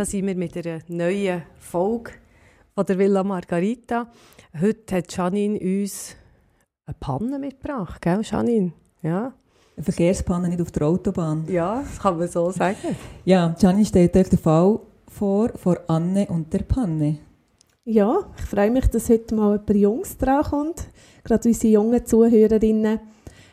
Da 0.00 0.06
sind 0.06 0.26
wir 0.26 0.34
mit 0.34 0.56
einer 0.56 0.78
neuen 0.88 1.42
Folge 1.58 2.12
von 2.74 2.86
der 2.86 2.96
Villa 2.96 3.22
Margarita. 3.22 4.10
Heute 4.58 4.96
hat 4.96 5.14
Janine 5.14 5.60
uns 5.60 6.16
eine 6.86 6.96
Panne 6.98 7.38
mitgebracht, 7.38 8.00
gell 8.00 8.22
Janine? 8.22 8.72
Ja, 9.02 9.34
Eine 9.76 9.84
Verkehrspanne 9.84 10.48
nicht 10.48 10.62
auf 10.62 10.70
der 10.70 10.86
Autobahn. 10.86 11.44
ja 11.50 11.82
das 11.82 12.00
kann 12.00 12.16
man 12.16 12.28
so 12.28 12.50
sagen. 12.50 12.96
Ja, 13.26 13.54
Gianni 13.58 13.84
stellt 13.84 14.16
euch 14.16 14.30
den 14.30 14.38
Fall 14.38 14.80
vor, 15.06 15.50
vor 15.56 15.78
Anne 15.86 16.26
und 16.28 16.50
der 16.50 16.60
Panne. 16.60 17.18
Ja, 17.84 18.20
ich 18.38 18.44
freue 18.46 18.70
mich, 18.70 18.86
dass 18.86 19.10
heute 19.10 19.34
mal 19.34 19.58
ein 19.58 19.66
paar 19.66 19.76
Jungs 19.76 20.16
dran 20.16 20.44
kommt. 20.44 20.88
Gerade 21.24 21.46
unsere 21.46 21.74
jungen 21.74 22.06
Zuhörerinnen 22.06 23.00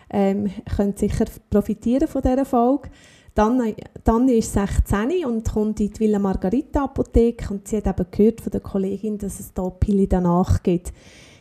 ähm, 0.10 0.50
können 0.78 0.96
sicher 0.96 1.26
profitieren 1.50 2.08
von 2.08 2.22
dieser 2.22 2.46
Folge. 2.46 2.88
Dann, 3.38 3.62
dann 4.04 4.28
ist 4.30 4.54
16 4.54 5.24
und 5.24 5.48
kommt 5.48 5.80
in 5.80 5.94
die 5.94 6.00
Villa 6.00 6.18
Margarita 6.18 6.86
Apotheke 6.86 7.54
und 7.54 7.68
sie 7.68 7.78
hat 7.78 7.86
eben 7.86 8.08
gehört 8.10 8.42
von 8.42 8.50
der 8.50 8.62
Kollegin, 8.62 9.20
dass 9.20 9.40
es 9.40 9.54
da 9.54 9.70
Pille 9.70 10.08
danach 10.08 10.64
gibt. 10.64 10.92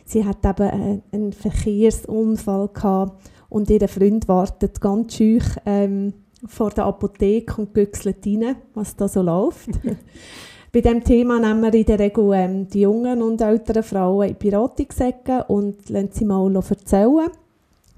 Sie 0.05 0.23
hat 0.23 0.45
eben 0.45 0.69
äh, 0.69 1.01
einen 1.11 1.33
Verkehrsunfall 1.33 2.67
gehabt 2.67 3.31
und 3.49 3.71
ihr 3.71 3.87
Freund 3.87 4.27
wartet 4.27 4.79
ganz 4.79 5.15
schüch 5.15 5.43
ähm, 5.65 6.13
vor 6.45 6.69
der 6.69 6.85
Apotheke 6.85 7.59
und 7.59 7.73
güchselt 7.73 8.23
rein, 8.27 8.57
was 8.75 8.95
da 8.95 9.07
so 9.07 9.23
läuft. 9.23 9.69
Bei 10.71 10.81
diesem 10.81 11.03
Thema 11.03 11.39
nehmen 11.39 11.63
wir 11.63 11.73
in 11.73 11.85
der 11.85 11.97
Regel 11.97 12.31
ähm, 12.35 12.67
die 12.67 12.81
jungen 12.81 13.23
und 13.23 13.41
älteren 13.41 13.81
Frauen 13.81 14.27
in 14.27 14.35
die 14.39 14.51
Beratungsecke 14.51 15.45
und 15.45 15.89
lassen 15.89 16.09
sie 16.11 16.25
mal 16.25 16.55
erzählen. 16.55 17.31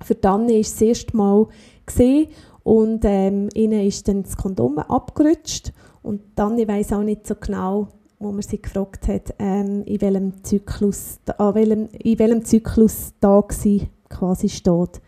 Für 0.01 0.21
Tanne 0.21 0.53
ist 0.53 0.75
das 0.75 0.87
erste 0.87 1.17
Mal 1.17 1.47
gesehen 1.85 2.29
und 2.69 3.03
ähm, 3.03 3.49
ihnen 3.55 3.83
ist 3.83 4.07
dann 4.07 4.21
das 4.21 4.37
Kondom 4.37 4.77
abgerutscht 4.77 5.73
und 6.03 6.35
Tanne 6.35 6.67
weiß 6.67 6.93
auch 6.93 7.01
nicht 7.01 7.25
so 7.25 7.33
genau, 7.33 7.87
wo 8.19 8.31
man 8.31 8.43
sie 8.43 8.61
gefragt 8.61 9.07
hat, 9.07 9.33
ähm, 9.39 9.81
in 9.85 9.99
welchem 10.01 10.43
Zyklus, 10.43 11.19
an 11.39 11.55
welchem, 11.55 11.87
in 11.87 12.19
welchem 12.19 12.45
Zyklus 12.45 13.13
da 13.19 13.43
sie 13.49 13.89
quasi 14.07 14.49
steht. 14.49 15.01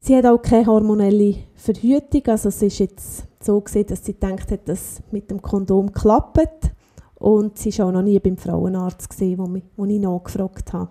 Sie 0.00 0.16
hat 0.16 0.24
auch 0.24 0.40
keine 0.40 0.64
hormonelle 0.64 1.34
Verhütung, 1.54 2.22
also 2.28 2.48
es 2.48 2.62
ist 2.62 2.78
jetzt 2.78 3.24
so 3.40 3.60
gesehen, 3.60 3.88
dass 3.88 4.02
sie 4.02 4.14
gedacht 4.14 4.50
hat, 4.50 4.66
dass 4.66 5.02
mit 5.10 5.30
dem 5.30 5.42
Kondom 5.42 5.92
klappt 5.92 6.72
und 7.16 7.58
sie 7.58 7.78
war 7.78 7.88
auch 7.88 7.92
noch 7.92 8.02
nie 8.02 8.18
beim 8.20 8.38
Frauenarzt 8.38 9.10
gesehen, 9.10 9.38
wo, 9.38 9.54
wo 9.76 9.84
ich 9.84 10.00
nachgefragt 10.00 10.72
habe. 10.72 10.88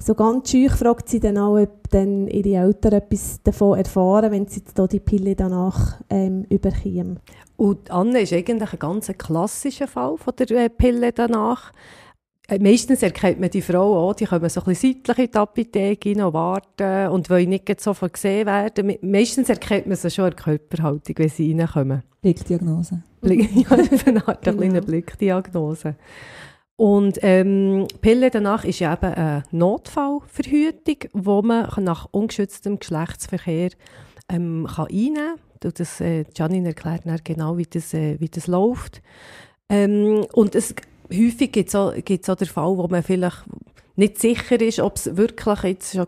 So 0.00 0.14
ganz 0.14 0.50
schüch 0.50 0.72
fragt 0.72 1.08
sie 1.08 1.18
dann 1.20 1.38
auch, 1.38 1.58
ob 1.58 1.90
dann 1.90 2.28
ihre 2.28 2.60
Eltern 2.64 2.92
etwas 2.92 3.40
davon 3.42 3.78
erfahren, 3.78 4.30
wenn 4.30 4.46
sie 4.46 4.60
jetzt 4.60 4.78
da 4.78 4.86
die 4.86 5.00
Pille 5.00 5.34
danach 5.34 6.00
ähm, 6.08 6.44
überkommen. 6.48 7.18
Und 7.56 7.90
Anne 7.90 8.20
ist 8.20 8.32
eigentlich 8.32 8.72
ein 8.72 8.78
ganz 8.78 9.08
klassischer 9.18 9.88
Fall 9.88 10.16
von 10.16 10.34
der 10.38 10.50
äh, 10.52 10.68
Pille 10.68 11.12
danach. 11.12 11.72
Äh, 12.48 12.60
Meistens 12.60 13.02
erkennt 13.02 13.40
man 13.40 13.50
die 13.50 13.60
Frau 13.60 14.08
auch, 14.08 14.14
die 14.14 14.26
kommen 14.26 14.48
so 14.48 14.60
ein 14.60 14.66
bisschen 14.66 15.00
seitlich 15.04 15.18
in 15.26 15.32
die 15.32 15.36
Apotheke 15.38 16.10
rein 16.10 16.22
und 16.22 16.32
warten 16.32 17.08
und 17.12 17.28
wollen 17.28 17.48
nicht 17.48 17.80
sofort 17.80 18.12
gesehen 18.12 18.46
werden. 18.46 18.86
Me- 18.86 18.98
Meistens 19.02 19.48
erkennt 19.48 19.88
man 19.88 19.96
sie 19.96 20.10
schon 20.12 20.26
an 20.26 20.30
der 20.30 20.38
Körperhaltung, 20.44 21.14
wenn 21.18 21.28
sie 21.28 21.52
reinkommen. 21.58 22.04
Blickdiagnose. 22.22 23.02
Blick, 23.20 23.50
ja, 23.68 23.76
eine 24.06 24.26
Art 24.28 24.46
eine 24.46 24.56
Genau. 24.56 24.80
Blickdiagnose. 24.80 25.96
Und 26.78 27.18
ähm, 27.22 27.88
Pille 28.02 28.30
danach 28.30 28.64
ist 28.64 28.78
ja 28.78 28.92
eben 28.92 29.12
eine 29.12 29.42
Notfallverhütung, 29.50 31.10
wo 31.12 31.42
man 31.42 31.68
nach 31.78 32.06
ungeschütztem 32.12 32.78
Geschlechtsverkehr 32.78 33.70
ähm, 34.28 34.68
kann 34.72 34.86
einnehmen 34.86 35.16
kann. 35.16 35.40
Und 35.64 35.80
Das, 35.80 36.00
äh, 36.00 36.24
Janine 36.32 36.68
erklärt 36.68 37.00
dann 37.04 37.18
genau, 37.24 37.58
wie 37.58 37.64
das, 37.64 37.92
äh, 37.94 38.20
wie 38.20 38.28
das 38.28 38.46
läuft. 38.46 39.02
Ähm, 39.68 40.24
und 40.34 40.54
es, 40.54 40.72
häufig 41.12 41.50
gibt 41.50 41.70
es 41.70 41.74
auch, 41.74 41.92
gibt's 41.96 42.30
auch 42.30 42.36
den 42.36 42.46
Fall, 42.46 42.76
wo 42.76 42.86
man 42.86 43.02
vielleicht 43.02 43.42
nicht 43.96 44.20
sicher 44.20 44.60
ist, 44.60 44.78
ob 44.78 44.98
es 44.98 45.16
wirklich 45.16 45.62
jetzt 45.64 45.94
schon 45.94 46.06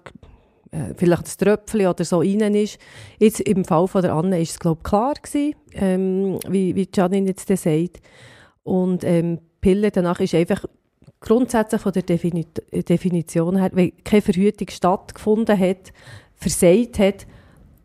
äh, 0.71 0.95
vielleicht 0.97 1.25
das 1.25 1.37
Tröpfchen 1.37 1.89
oder 1.89 2.05
so 2.05 2.21
rein 2.21 2.55
ist. 2.55 2.79
Jetzt 3.19 3.41
im 3.41 3.65
Fall 3.65 3.89
von 3.89 4.03
der 4.03 4.15
Anne 4.15 4.41
ist 4.41 4.53
es, 4.53 4.61
glaube 4.61 4.83
ich, 4.85 4.89
klar 4.89 5.15
gewesen, 5.15 5.57
ähm, 5.73 6.39
wie, 6.49 6.77
wie 6.77 6.89
Janine 6.95 7.27
jetzt 7.27 7.51
das 7.51 7.65
sagt. 7.65 8.01
Und 8.63 9.03
ähm, 9.03 9.41
Pille 9.61 9.91
danach 9.91 10.21
ist 10.21 10.35
einfach 10.35 10.65
grundsätzlich 11.21 11.81
von 11.81 11.93
der 11.93 12.03
Defini 12.03 12.47
Definition 12.73 13.57
her, 13.57 13.71
wenn 13.73 13.93
keine 14.05 14.23
Verhütung 14.23 14.69
stattgefunden 14.71 15.59
hat, 15.59 15.93
versagt 16.35 16.99
hat 16.99 17.27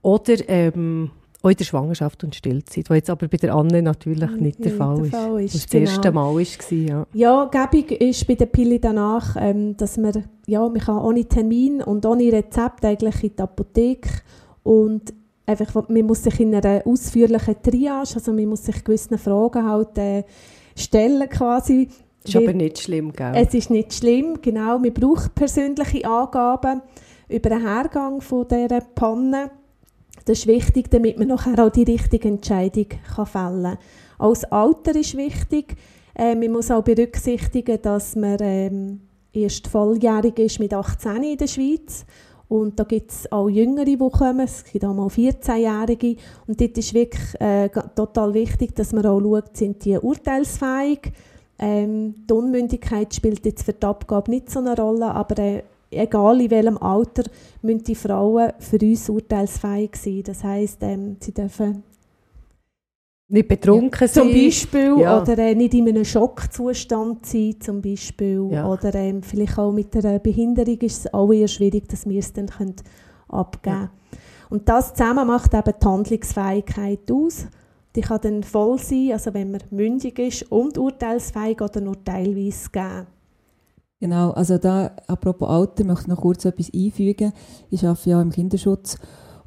oder 0.01 0.35
ähm, 0.47 1.11
auch 1.45 1.49
in 1.49 1.57
der 1.57 1.65
Schwangerschaft 1.65 2.23
und 2.23 2.33
Stillzeit, 2.33 2.89
was 2.89 2.95
jetzt 2.95 3.09
aber 3.09 3.27
bei 3.27 3.37
der 3.37 3.53
Anne 3.53 3.81
natürlich 3.81 4.31
nicht 4.37 4.59
der 4.59 4.71
Nicht 4.71 4.77
Fall 4.77 4.95
der 4.95 5.05
ist. 5.05 5.11
Fall 5.11 5.43
ist, 5.43 5.53
Was 5.53 5.61
das 5.61 5.69
genau. 5.69 5.91
erste 5.91 6.11
Mal 6.11 6.35
war, 6.35 6.71
ja. 6.71 7.07
Ja, 7.13 7.45
gäbig 7.45 7.91
ist 8.01 8.27
bei 8.27 8.35
der 8.35 8.47
Pille 8.47 8.79
danach, 8.79 9.35
ähm, 9.39 9.77
dass 9.77 9.97
man, 9.97 10.23
ja, 10.47 10.61
man 10.61 10.79
kann 10.79 10.97
ohne 10.97 11.25
Termin 11.25 11.81
und 11.83 12.05
ohne 12.05 12.31
Rezept 12.31 12.83
eigentlich 12.83 13.23
in 13.23 13.35
die 13.35 13.41
Apotheke 13.41 14.09
und 14.63 15.13
einfach, 15.45 15.87
man 15.87 16.05
muss 16.05 16.23
sich 16.23 16.39
in 16.39 16.55
einer 16.55 16.81
ausführlichen 16.85 17.61
Triage, 17.61 18.15
also 18.15 18.33
man 18.33 18.45
muss 18.45 18.65
sich 18.65 18.83
gewissen 18.83 19.17
Fragen 19.17 19.69
halt 19.69 19.97
äh, 19.97 20.23
stellen 20.75 21.29
quasi. 21.29 21.89
Ist 22.23 22.35
aber 22.35 22.53
nicht 22.53 22.79
schlimm, 22.79 23.13
gell? 23.13 23.33
Es 23.35 23.53
ist 23.53 23.69
nicht 23.69 23.93
schlimm, 23.93 24.39
genau. 24.41 24.79
Man 24.79 24.93
braucht 24.93 25.35
persönliche 25.35 26.05
Angaben 26.05 26.81
über 27.29 27.49
den 27.49 27.61
Hergang 27.61 28.21
von 28.21 28.47
dieser 28.47 28.81
Panne. 28.81 29.51
Das 30.25 30.39
ist 30.39 30.47
wichtig, 30.47 30.89
damit 30.89 31.19
man 31.19 31.27
nachher 31.27 31.63
auch 31.63 31.71
die 31.71 31.83
richtige 31.83 32.27
Entscheidung 32.27 32.87
kann 33.15 33.25
fällen 33.25 33.63
kann. 33.63 33.77
Auch 34.17 34.33
das 34.33 34.45
Alter 34.45 34.95
ist 34.95 35.15
wichtig. 35.15 35.75
Äh, 36.15 36.35
man 36.35 36.51
muss 36.51 36.71
auch 36.71 36.83
berücksichtigen, 36.83 37.79
dass 37.81 38.15
man 38.15 38.37
ähm, 38.39 39.01
erst 39.33 39.67
volljährig 39.67 40.39
ist 40.39 40.59
mit 40.59 40.73
18 40.73 41.23
in 41.23 41.37
der 41.37 41.47
Schweiz. 41.47 42.05
Und 42.47 42.79
da 42.79 42.83
gibt 42.83 43.11
es 43.11 43.31
auch 43.31 43.49
Jüngere, 43.49 43.85
die 43.85 43.97
kommen. 43.97 44.41
Es 44.41 44.63
gibt 44.63 44.85
auch 44.85 44.93
mal 44.93 45.07
14-Jährige. 45.07 46.17
Und 46.47 46.61
dort 46.61 46.77
ist 46.77 46.93
wirklich 46.93 47.41
äh, 47.41 47.69
total 47.95 48.33
wichtig, 48.33 48.75
dass 48.75 48.93
man 48.93 49.05
auch 49.05 49.19
schaut, 49.19 49.57
sind 49.57 49.83
die 49.83 49.97
urteilsfähig. 49.97 51.11
Ähm, 51.57 52.15
die 52.29 52.33
Unmündigkeit 52.33 53.13
spielt 53.13 53.45
jetzt 53.45 53.63
für 53.63 53.73
die 53.73 53.85
Abgabe 53.85 54.29
nicht 54.29 54.49
so 54.49 54.59
eine 54.59 54.75
Rolle, 54.75 55.07
aber 55.07 55.39
äh, 55.39 55.63
egal 55.89 56.41
in 56.41 56.51
welchem 56.51 56.77
Alter 56.77 57.23
müssen 57.61 57.83
die 57.83 57.95
Frauen 57.95 58.51
für 58.59 58.77
uns 58.77 59.09
urteilsfähig 59.09 59.95
sein. 59.95 60.23
Das 60.23 60.43
heisst, 60.43 60.79
ähm, 60.81 61.17
sie 61.19 61.33
dürfen 61.33 61.83
nicht 63.27 63.47
betrunken 63.47 64.07
zum 64.07 64.29
sein. 64.31 64.33
Beispiel 64.33 64.99
Ja. 64.99 65.21
oder 65.21 65.37
äh, 65.39 65.55
nicht 65.55 65.73
in 65.73 65.87
einem 65.87 66.05
Schockzustand 66.05 67.25
sein, 67.25 67.55
zum 67.59 67.81
Beispiel. 67.81 68.47
Ja. 68.51 68.69
Oder 68.69 68.93
ähm, 68.95 69.23
vielleicht 69.23 69.57
auch 69.57 69.71
mit 69.71 69.95
einer 69.95 70.19
Behinderung 70.19 70.77
ist 70.79 71.05
es 71.05 71.13
auch 71.13 71.31
eher 71.31 71.47
schwierig, 71.47 71.87
dass 71.89 72.07
wir 72.07 72.19
es 72.19 72.33
dann 72.33 72.47
können 72.47 72.75
abgeben 73.27 73.75
können. 73.75 73.89
Und 74.49 74.69
das 74.69 74.93
zusammen 74.93 75.27
macht 75.27 75.53
eben 75.53 75.73
die 75.81 75.85
Handlungsfähigkeit 75.85 77.11
aus. 77.11 77.47
Die 77.95 78.01
kann 78.01 78.19
dann 78.21 78.43
voll 78.43 78.77
sein, 78.77 79.11
also 79.13 79.33
wenn 79.33 79.51
man 79.51 79.61
mündig 79.71 80.19
ist 80.19 80.51
und 80.51 80.77
urteilsfähig 80.77 81.61
oder 81.61 81.81
nur 81.81 82.03
teilweise 82.03 82.69
geben. 82.69 83.07
Genau, 84.01 84.31
also 84.31 84.57
da, 84.57 84.91
apropos 85.07 85.49
Alter, 85.49 85.85
möchte 85.85 86.03
ich 86.03 86.07
noch 86.09 86.21
kurz 86.21 86.45
etwas 86.45 86.69
einfügen. 86.73 87.31
Ich 87.71 87.85
arbeite 87.85 88.09
ja 88.09 88.21
im 88.21 88.29
Kinderschutz 88.31 88.97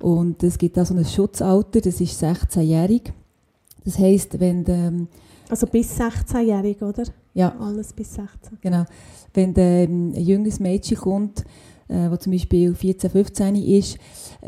und 0.00 0.42
es 0.42 0.56
gibt 0.56 0.78
da 0.78 0.84
so 0.84 0.94
ein 0.94 1.04
Schutzalter, 1.04 1.80
das 1.80 2.00
ist 2.00 2.22
16-jährig. 2.22 3.12
Das 3.84 3.98
heisst, 3.98 4.38
wenn 4.40 4.64
der, 4.64 4.92
Also 5.48 5.66
bis 5.66 5.98
16-jährig, 5.98 6.82
oder? 6.82 7.04
ja, 7.34 7.54
Alles 7.58 7.92
bis 7.92 8.14
16. 8.14 8.58
Genau. 8.60 8.84
Wenn 9.34 9.54
der, 9.54 9.84
ähm, 9.84 10.12
ein 10.14 10.22
junges 10.24 10.60
Mädchen 10.60 10.96
kommt, 10.96 11.44
äh, 11.88 12.08
das 12.08 12.20
zum 12.20 12.32
Beispiel 12.32 12.74
14, 12.74 13.10
15 13.10 13.54
ist, 13.56 13.98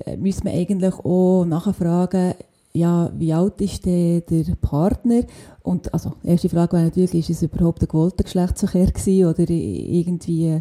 äh, 0.04 0.16
müsste 0.16 0.44
man 0.44 0.54
eigentlich 0.54 0.94
auch 0.94 1.44
nachfragen, 1.44 2.34
ja, 2.72 3.10
wie 3.16 3.32
alt 3.32 3.60
ist 3.60 3.84
der, 3.84 4.20
der 4.20 4.54
Partner? 4.60 5.22
Und 5.62 5.92
also, 5.92 6.12
die 6.22 6.28
erste 6.28 6.48
Frage 6.48 6.74
wäre 6.74 6.84
natürlich, 6.84 7.14
ist 7.14 7.30
es 7.30 7.42
überhaupt 7.42 7.82
ein 7.82 7.88
gewollter 7.88 8.22
Geschlechtsverkehr 8.24 8.86
gewesen 8.86 9.26
oder 9.26 9.50
irgendwie 9.50 10.46
äh, 10.46 10.60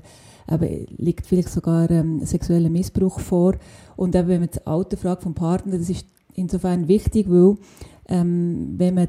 eben, 0.51 0.87
liegt 0.97 1.27
vielleicht 1.27 1.49
sogar 1.49 1.89
ähm, 1.91 2.25
sexueller 2.25 2.69
Missbrauch 2.69 3.19
vor? 3.19 3.55
Und 3.95 4.15
eben, 4.15 4.27
wenn 4.27 4.39
man 4.39 4.49
das 4.49 4.65
Alter 4.65 4.97
fragt 4.97 5.23
vom 5.23 5.35
Partner, 5.35 5.77
das 5.77 5.89
ist 5.89 6.05
insofern 6.33 6.87
wichtig, 6.87 7.29
weil 7.29 7.57
ähm, 8.09 8.73
wenn 8.77 8.95
man 8.95 9.07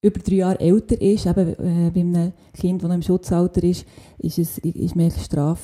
über 0.00 0.20
drei 0.20 0.34
Jahre 0.36 0.60
älter 0.60 1.00
ist, 1.00 1.26
eben 1.26 1.48
äh, 1.48 1.90
bei 1.90 2.00
einem 2.00 2.32
Kind, 2.52 2.82
das 2.82 2.88
noch 2.88 2.94
im 2.94 3.02
Schutzalter 3.02 3.62
ist, 3.62 3.86
ist 4.18 4.38
es 4.38 4.58
ist 4.58 4.96
mehr 4.96 5.10
straf 5.10 5.60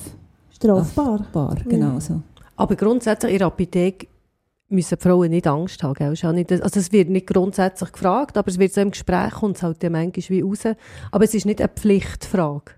Strafbar. 0.51 1.19
strafbar. 1.19 1.57
Genau 1.67 1.99
so. 1.99 2.21
Aber 2.55 2.75
grundsätzlich 2.75 3.33
in 3.33 3.37
der 3.39 3.47
Apotheke 3.47 4.07
müssen 4.69 4.97
die 4.97 5.03
Frauen 5.03 5.29
nicht 5.31 5.47
Angst 5.47 5.81
haben. 5.83 5.93
Gell? 5.95 6.09
Also 6.61 6.79
es 6.79 6.91
wird 6.91 7.09
nicht 7.09 7.27
grundsätzlich 7.27 7.91
gefragt, 7.91 8.37
aber 8.37 8.47
es 8.47 8.59
wird 8.59 8.73
so 8.73 8.81
im 8.81 8.91
Gespräch 8.91 9.31
kommt 9.31 9.57
es 9.57 9.63
halt 9.63 9.81
ja 9.83 9.89
manchmal 9.89 10.29
wie 10.29 10.41
raus. 10.41 10.63
Aber 11.11 11.23
es 11.23 11.33
ist 11.33 11.45
nicht 11.45 11.61
eine 11.61 11.69
Pflichtfrage. 11.69 12.73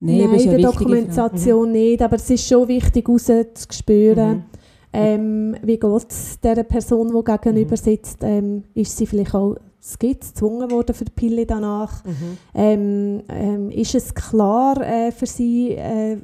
Nein, 0.00 0.32
ist 0.34 0.46
in 0.46 0.52
der 0.52 0.70
Dokumentation 0.70 1.72
nicht, 1.72 2.00
aber 2.00 2.16
es 2.16 2.30
ist 2.30 2.48
schon 2.48 2.66
wichtig, 2.68 3.06
rauszuspüren, 3.06 4.30
Mhm. 4.38 4.44
Ähm, 4.92 5.56
wie 5.62 5.78
geht 5.78 6.10
es 6.10 6.40
dieser 6.40 6.64
Person, 6.64 7.08
die 7.08 7.24
gegenüber 7.24 7.72
Mhm. 7.72 7.76
sitzt, 7.76 8.18
ähm, 8.22 8.64
ist 8.74 8.96
sie 8.96 9.06
vielleicht 9.06 9.34
auch 9.34 9.56
skizz 9.82 10.34
gezwungen 10.34 10.70
worden 10.70 10.94
für 10.94 11.04
die 11.06 11.12
Pille 11.12 11.46
danach. 11.46 12.04
Mhm. 12.04 12.12
Ähm, 12.54 13.22
ähm, 13.30 13.70
ist 13.70 13.94
es 13.94 14.14
klar 14.14 14.78
äh, 14.82 15.10
für 15.10 15.26
sie, 15.26 15.70
äh, 15.70 16.16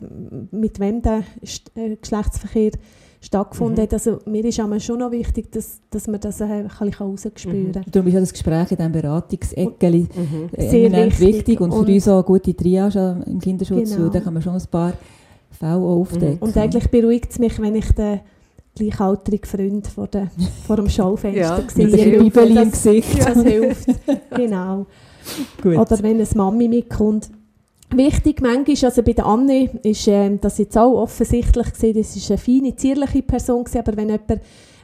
mit 0.50 0.78
wem 0.78 1.00
der 1.00 1.22
St 1.44 1.70
äh, 1.74 1.96
Geschlechtsverkehr 1.96 2.72
stattgefunden 3.20 3.76
Mhm. 3.78 3.82
hat? 3.82 3.92
Also 3.94 4.18
mir 4.26 4.44
ist 4.44 4.60
aber 4.60 4.78
schon 4.78 4.98
noch 4.98 5.10
wichtig, 5.10 5.50
dass, 5.52 5.80
dass 5.90 6.06
man 6.06 6.20
das 6.20 6.40
äh, 6.42 6.44
ein 6.44 6.64
bisschen 6.68 6.92
rausspüren 6.94 7.72
kann. 7.72 7.84
Darum 7.90 8.08
ist 8.08 8.14
ja 8.14 8.20
das 8.20 8.32
Gespräch 8.32 8.70
in 8.72 8.76
diesem 8.76 8.92
Beratungseckeli 8.92 10.00
Mhm. 10.14 10.48
äh, 10.52 10.68
Sehr 10.68 10.92
wichtig. 10.92 11.20
wichtig 11.20 11.60
und 11.62 11.72
für 11.72 11.78
Und- 11.78 11.88
uns 11.88 12.08
auch 12.08 12.14
eine 12.16 12.24
gute 12.24 12.54
Triage 12.54 13.24
im 13.26 13.40
Kinderschutz, 13.40 13.96
Genau. 13.96 14.08
da 14.10 14.20
kann 14.20 14.34
man 14.34 14.42
schon 14.42 14.54
ein 14.54 14.62
paar 14.70 14.92
Fälle 15.50 15.76
auch 15.76 16.00
aufdecken. 16.00 16.38
Und 16.40 16.56
eigentlich 16.58 16.90
beruhigt 16.90 17.30
es 17.30 17.38
mich, 17.38 17.58
wenn 17.58 17.74
ich 17.74 17.90
den 17.92 18.20
gleichaltrigen 18.76 19.46
Freund 19.48 19.86
vor, 19.88 20.06
der, 20.06 20.30
vor 20.66 20.76
dem 20.76 20.88
Schaufenster 20.88 21.40
Ja, 21.40 21.60
sehe. 21.68 21.86
mit 21.86 21.98
der 21.98 22.10
Das- 22.12 22.22
Bibel 22.22 22.46
im 22.48 22.54
das- 22.56 22.70
Gesicht. 22.70 23.18
Das 23.26 23.42
hilft, 23.42 23.88
genau. 24.36 24.86
Gut. 25.62 25.76
Oder 25.76 26.02
wenn 26.02 26.20
eine 26.20 26.28
Mami 26.34 26.68
mitkommt. 26.68 27.30
Wichtig 27.94 28.40
manchmal, 28.40 28.76
also 28.90 29.02
bei 29.02 29.12
der 29.12 29.26
Anne 29.26 29.70
ist 29.82 30.08
ähm, 30.08 30.40
das 30.40 30.58
jetzt 30.58 30.76
auch 30.76 31.00
offensichtlich 31.02 31.72
gesehen, 31.72 31.96
das 31.96 32.16
ist 32.16 32.30
eine 32.30 32.38
feine, 32.38 32.74
zierliche 32.76 33.22
Person 33.22 33.64
gewesen, 33.64 33.78
aber 33.78 33.96
wenn 33.96 34.08
jemand 34.08 34.30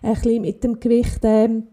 ein 0.02 0.14
bisschen 0.14 0.40
mit 0.42 0.62
dem 0.64 0.78
Gewicht 0.80 1.18
ähm, 1.24 1.64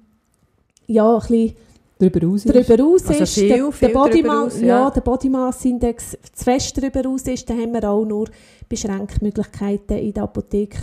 ja, 0.88 1.14
ein 1.16 1.20
bisschen 1.20 1.54
darüber 2.00 2.28
raus 2.28 2.46
ist. 2.46 2.54
drüber 2.56 2.84
raus 2.84 3.04
Also 3.08 3.24
ist, 3.24 3.34
viel, 3.36 3.48
der, 3.50 3.72
viel 3.72 3.88
der 3.90 3.94
Body 3.94 4.22
drüber 4.22 4.28
Mass, 4.34 4.54
raus, 4.56 4.62
ja. 4.62 4.68
ja. 4.68 4.90
der 4.90 5.02
Body 5.02 5.30
Mass 5.30 5.66
Index 5.66 6.18
zu 6.34 6.44
fest 6.44 6.82
drüber 6.82 7.04
raus 7.04 7.22
ist, 7.24 7.48
dann 7.50 7.60
haben 7.62 7.74
wir 7.74 7.90
auch 7.90 8.06
nur 8.06 8.28
beschränkte 8.68 9.24
Möglichkeiten 9.24 9.98
in 9.98 10.14
der 10.14 10.24
Apotheke. 10.24 10.78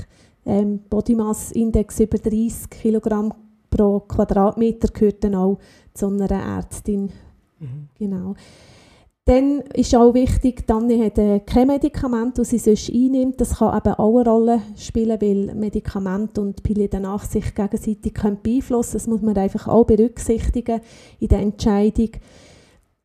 Ähm, 0.46 0.80
Body 0.88 1.14
Mass 1.14 1.52
Index 1.52 2.00
über 2.00 2.18
30 2.18 2.70
Kilogramm 2.70 3.34
pro 3.68 4.00
Quadratmeter 4.00 4.88
gehört 4.88 5.24
dann 5.24 5.34
auch 5.34 5.58
zu 5.92 6.06
einer 6.06 6.30
Ärztin. 6.30 7.10
Mhm. 7.58 7.88
Genau. 7.98 8.34
Dann 9.28 9.62
ist 9.74 9.92
auch 9.96 10.14
wichtig, 10.14 10.68
Dani 10.68 11.00
hat 11.00 11.18
äh, 11.18 11.40
kein 11.40 11.66
Medikament, 11.66 12.38
das 12.38 12.50
sie 12.50 12.58
sonst 12.58 12.90
einnimmt. 12.90 13.40
Das 13.40 13.58
kann 13.58 13.76
eben 13.76 13.94
auch 13.94 14.18
eine 14.18 14.30
Rolle 14.30 14.62
spielen, 14.76 15.20
weil 15.20 15.52
Medikamente 15.52 16.40
und 16.40 16.62
Pille 16.62 16.86
danach 16.86 17.24
sich 17.24 17.52
gegenseitig 17.52 18.14
können 18.14 18.38
beeinflussen 18.40 18.92
Das 18.92 19.08
muss 19.08 19.22
man 19.22 19.36
einfach 19.36 19.66
auch 19.66 19.84
berücksichtigen 19.84 20.80
in 21.18 21.26
der 21.26 21.40
Entscheidung. 21.40 22.10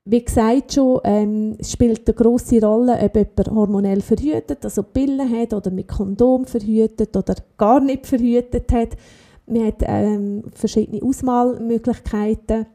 Wie 0.04 0.26
gesagt 0.26 0.74
schon, 0.74 1.00
ähm, 1.04 1.58
spielt 1.62 2.08
eine 2.08 2.16
grosse 2.16 2.60
Rolle, 2.60 2.98
ob 3.00 3.16
jemand 3.16 3.52
hormonell 3.52 4.02
verhütet, 4.02 4.66
also 4.66 4.82
Pillen 4.82 5.30
hat 5.30 5.54
oder 5.54 5.70
mit 5.70 5.88
Kondom 5.88 6.46
verhütet 6.46 7.16
oder 7.16 7.36
gar 7.56 7.80
nicht 7.80 8.08
verhütet 8.08 8.72
hat. 8.72 8.98
Man 9.46 9.68
hat 9.68 9.84
ähm, 9.84 10.44
verschiedene 10.56 11.04
Auswahlmöglichkeiten 11.04 12.66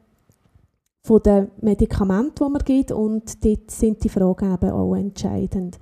von 1.03 1.23
den 1.23 1.49
Medikamenten, 1.61 2.45
die 2.45 2.51
man 2.51 2.65
gibt 2.65 2.93
und 2.93 3.45
dort 3.45 3.71
sind 3.73 4.05
die 4.05 4.09
Fragen 4.09 4.55
eben 4.55 4.71
auch 4.71 4.95
entscheidend. 4.95 5.79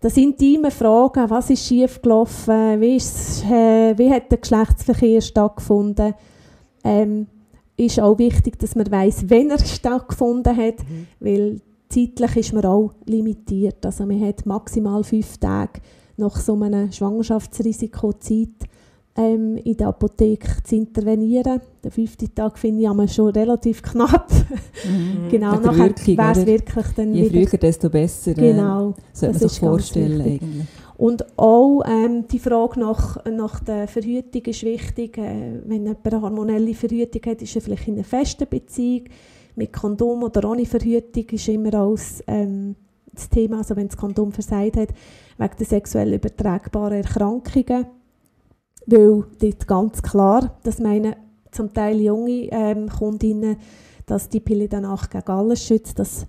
Das 0.00 0.14
sind 0.14 0.40
intime 0.40 0.70
Fragen, 0.70 1.28
was 1.30 1.50
ist 1.50 1.66
schiefgelaufen, 1.66 2.80
wie, 2.80 2.96
ist, 2.96 3.44
äh, 3.44 3.96
wie 3.96 4.10
hat 4.10 4.30
der 4.30 4.38
Geschlechtsverkehr 4.38 5.20
stattgefunden, 5.20 6.14
ähm, 6.82 7.26
ist 7.86 8.00
auch 8.00 8.18
wichtig, 8.18 8.58
dass 8.58 8.74
man 8.74 8.90
weiß, 8.90 9.24
wenn 9.28 9.50
er 9.50 9.58
stattgefunden 9.58 10.56
hat, 10.56 10.78
Mhm. 10.80 11.06
weil 11.20 11.60
zeitlich 11.88 12.36
ist 12.36 12.52
man 12.52 12.64
auch 12.64 12.92
limitiert. 13.06 13.84
Also 13.84 14.06
man 14.06 14.20
hat 14.20 14.46
maximal 14.46 15.02
fünf 15.04 15.38
Tage 15.38 15.80
nach 16.16 16.36
so 16.36 16.54
einem 16.60 16.92
Schwangerschaftsrisiko 16.92 18.12
Zeit, 18.14 18.48
ähm, 19.16 19.56
in 19.56 19.76
der 19.76 19.88
Apotheke 19.88 20.62
zu 20.62 20.76
intervenieren. 20.76 21.60
Den 21.82 21.90
fünften 21.90 22.32
Tag 22.32 22.58
finde 22.58 22.82
ich 22.82 22.88
aber 22.88 23.08
schon 23.08 23.30
relativ 23.30 23.82
knapp. 23.82 24.30
Mhm. 24.84 25.28
genau, 25.30 25.58
nachher 25.58 25.92
wäre 26.16 26.32
es 26.32 26.46
wirklich 26.46 26.86
dann 26.96 27.14
Je 27.14 27.30
wieder... 27.32 27.48
früher, 27.50 27.58
desto 27.58 27.90
besser. 27.90 28.34
Genau, 28.34 28.90
Äh, 28.90 28.94
sollte 29.12 29.38
man 29.40 29.48
sich 29.48 29.58
vorstellen 29.58 30.20
eigentlich. 30.20 30.42
Und 31.00 31.24
auch 31.38 31.80
ähm, 31.86 32.26
die 32.26 32.38
Frage 32.38 32.78
nach, 32.78 33.24
nach 33.24 33.60
der 33.60 33.88
Verhütung 33.88 34.42
ist 34.42 34.62
wichtig. 34.62 35.16
Äh, 35.16 35.58
wenn 35.64 35.86
jemand 35.86 36.06
eine 36.06 36.20
hormonelle 36.20 36.74
Verhütung 36.74 37.22
hat, 37.24 37.40
ist 37.40 37.56
er 37.56 37.62
vielleicht 37.62 37.88
in 37.88 37.94
einer 37.94 38.04
festen 38.04 38.46
Beziehung. 38.46 39.04
Mit 39.56 39.72
Kondom 39.72 40.24
oder 40.24 40.46
ohne 40.50 40.66
Verhütung 40.66 41.24
ist 41.30 41.48
immer 41.48 41.72
als 41.72 42.22
ähm, 42.26 42.76
das 43.14 43.30
Thema, 43.30 43.58
also 43.58 43.76
wenn 43.76 43.88
das 43.88 43.96
Kondom 43.96 44.30
versagt 44.30 44.76
hat, 44.76 44.90
wegen 45.38 45.54
der 45.58 45.66
sexuell 45.66 46.12
übertragbaren 46.12 46.98
Erkrankungen. 46.98 47.86
Weil 48.84 49.24
dort 49.40 49.66
ganz 49.66 50.02
klar, 50.02 50.58
das 50.64 50.80
meinen 50.80 51.16
zum 51.50 51.72
Teil 51.72 51.98
junge 51.98 52.50
ähm, 52.50 52.90
Kundinnen, 52.90 53.56
dass 54.04 54.28
die 54.28 54.40
Pille 54.40 54.68
danach 54.68 55.08
gegen 55.08 55.30
alles 55.30 55.64
schützt. 55.64 55.98
Das 55.98 56.26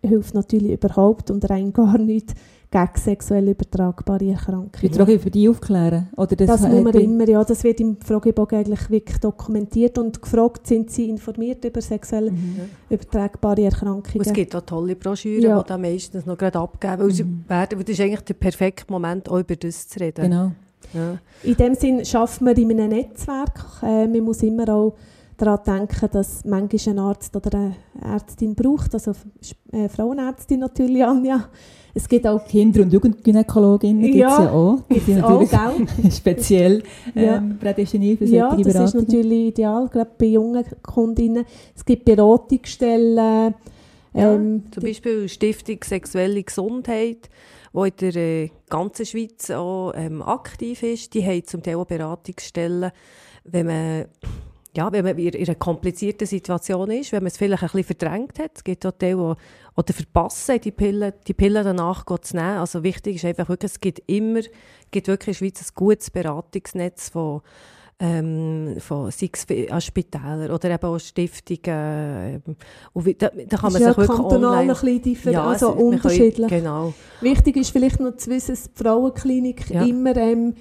hilft 0.00 0.32
natürlich 0.32 0.72
überhaupt 0.72 1.30
und 1.30 1.50
rein 1.50 1.74
gar 1.74 1.98
nicht 1.98 2.34
gegen 2.70 2.90
sexuell 2.96 3.48
übertragbare 3.48 4.24
Ich 4.24 4.30
Erkrankungen. 4.32 4.92
Frage 4.92 5.18
für 5.18 5.30
die 5.30 5.48
aufklären. 5.48 6.08
Oder 6.16 6.36
das, 6.36 6.46
Das 6.48 6.60
muss 6.62 6.82
man 6.82 6.94
immer, 6.94 7.28
ja, 7.28 7.42
das 7.44 7.62
wird 7.64 7.80
im 7.80 7.96
Fragebogen 8.00 8.58
eigentlich 8.58 8.90
wirklich 8.90 9.18
dokumentiert 9.18 9.98
und 9.98 10.20
gefragt, 10.20 10.66
sind 10.66 10.90
sie 10.90 11.08
informiert 11.08 11.64
über 11.64 11.80
sexuell 11.80 12.30
Mhm. 12.30 12.56
übertragbare 12.90 13.62
Erkrankungen. 13.64 14.18
Und 14.18 14.26
es 14.26 14.32
gibt 14.32 14.54
auch 14.56 14.62
tolle 14.62 14.96
Broschüren, 14.96 15.42
Ja. 15.42 15.62
die 15.62 15.68
da 15.68 15.78
meistens 15.78 16.26
noch 16.26 16.36
gerade 16.36 16.58
abgeben. 16.58 16.98
Weil 16.98 17.10
sie 17.12 17.24
Mhm. 17.24 17.44
werden, 17.48 17.78
weil 17.78 17.84
das 17.84 17.92
ist 17.94 18.00
eigentlich 18.00 18.20
der 18.22 18.34
perfekte 18.34 18.92
Moment, 18.92 19.28
auch 19.28 19.38
über 19.38 19.56
das 19.56 19.88
zu 19.88 20.00
reden. 20.00 20.22
Genau. 20.22 20.52
Ja. 20.92 21.18
In 21.42 21.54
dem 21.56 21.74
Sinn 21.74 22.04
schafft 22.04 22.40
man 22.40 22.56
in 22.56 22.70
einem 22.72 22.88
Netzwerk. 22.90 23.60
Äh, 23.82 24.06
man 24.06 24.20
muss 24.20 24.42
immer 24.42 24.68
auch 24.68 24.94
daran 25.36 25.60
denken, 25.88 26.08
dass 26.12 26.44
manchmal 26.44 26.94
ein 26.94 26.98
Arzt 26.98 27.36
oder 27.36 27.54
eine 27.58 27.76
Ärztin 28.02 28.54
braucht, 28.54 28.94
also 28.94 29.12
äh, 29.72 29.88
Frauenärztin 29.88 30.60
natürlich, 30.60 31.04
Anja. 31.04 31.48
Es 31.94 32.06
gibt 32.08 32.26
auch 32.26 32.44
Kinder- 32.44 32.82
und 32.82 32.92
Jugendgynäkologinnen 32.92 34.02
gibt 34.02 34.14
es 34.16 34.20
Ja, 34.20 34.44
ja 34.44 34.50
auch. 34.50 34.80
Die 34.88 34.94
gibt's 34.94 35.06
sind 35.06 35.22
auch, 35.24 35.40
natürlich 35.40 35.50
gell? 36.02 36.10
speziell 36.12 36.82
Ja. 37.14 37.36
ähm, 37.36 37.58
prädestiniert 37.58 38.18
für 38.18 38.24
Ja, 38.26 38.50
solche 38.50 38.64
das 38.70 38.94
ist 38.94 38.94
natürlich 38.94 39.48
ideal, 39.48 39.88
gerade 39.88 40.10
bei 40.18 40.26
jungen 40.26 40.64
Kundinnen. 40.82 41.44
Es 41.74 41.84
gibt 41.84 42.04
Beratungsstellen. 42.04 43.16
Ja, 43.16 43.54
Ähm, 44.34 44.64
Zum 44.70 44.82
Beispiel 44.82 45.28
Stiftung 45.28 45.78
Sexuelle 45.84 46.42
Gesundheit, 46.42 47.28
die 47.74 47.78
in 47.88 48.12
der 48.12 48.16
äh, 48.16 48.50
ganzen 48.68 49.04
Schweiz 49.06 49.50
auch 49.50 49.92
ähm, 49.94 50.22
aktiv 50.22 50.82
ist. 50.82 51.12
Die 51.14 51.24
haben 51.24 51.44
zum 51.46 51.62
Teil 51.62 51.76
auch 51.76 51.86
Beratungsstellen, 51.86 52.90
wenn 53.44 53.66
man, 53.66 54.04
ja, 54.76 54.92
wenn 54.92 55.04
man 55.04 55.18
in 55.18 55.28
in 55.28 55.46
einer 55.46 55.54
komplizierten 55.54 56.26
Situation 56.26 56.90
ist, 56.90 57.12
wenn 57.12 57.22
man 57.22 57.28
es 57.28 57.36
vielleicht 57.36 57.62
ein 57.62 57.68
bisschen 57.70 57.96
verdrängt 57.98 58.38
hat. 58.38 58.52
Es 58.56 58.64
gibt 58.64 58.84
auch 58.86 58.92
Teile, 58.92 59.16
die 59.36 59.78
oder 59.80 59.92
verpassen, 59.92 60.60
die 60.62 60.70
Pillen, 60.70 61.12
die 61.26 61.34
Pillen 61.34 61.64
danach 61.64 62.04
zu 62.04 62.36
nehmen. 62.36 62.58
Also 62.58 62.82
wichtig 62.82 63.16
ist 63.16 63.24
einfach 63.24 63.48
wirklich, 63.48 63.72
es 63.72 63.80
gibt 63.80 64.02
immer, 64.06 64.40
gibt 64.90 65.08
wirklich 65.08 65.40
in 65.40 65.46
der 65.48 65.52
Schweiz 65.54 65.68
ein 65.68 65.74
gutes 65.74 66.10
Beratungsnetz 66.10 67.08
von 67.10 67.40
ähm, 67.98 68.76
von 68.78 69.10
sei 69.10 69.30
es 69.32 69.70
an 69.70 69.80
Spitälern 69.80 70.50
oder 70.50 70.70
eben 70.70 70.84
auch 70.84 70.98
Stiftungen. 70.98 72.42
Ähm, 72.46 72.56
und 72.92 73.22
da, 73.22 73.30
da 73.30 73.56
kann 73.56 73.72
man 73.72 73.80
ist 73.80 73.86
ja 73.86 73.88
sich 73.88 73.96
wirklich 73.96 74.16
kantonal 74.18 74.50
online... 74.50 74.60
ein 74.60 74.68
bisschen 74.68 75.02
differ, 75.02 75.30
Ja, 75.30 75.44
also 75.46 75.68
wir 75.68 75.74
können- 75.76 75.88
unterschiedlich. 75.94 76.48
Genau. 76.48 76.92
Wichtig 77.22 77.56
ist 77.56 77.70
vielleicht 77.70 77.98
noch 78.00 78.16
zu 78.16 78.30
wissen, 78.30 78.50
dass 78.54 78.64
die 78.70 78.82
Frauenklinik 78.82 79.70
Ja. 79.70 79.82
immer, 79.84 80.14
ähm, 80.16 80.54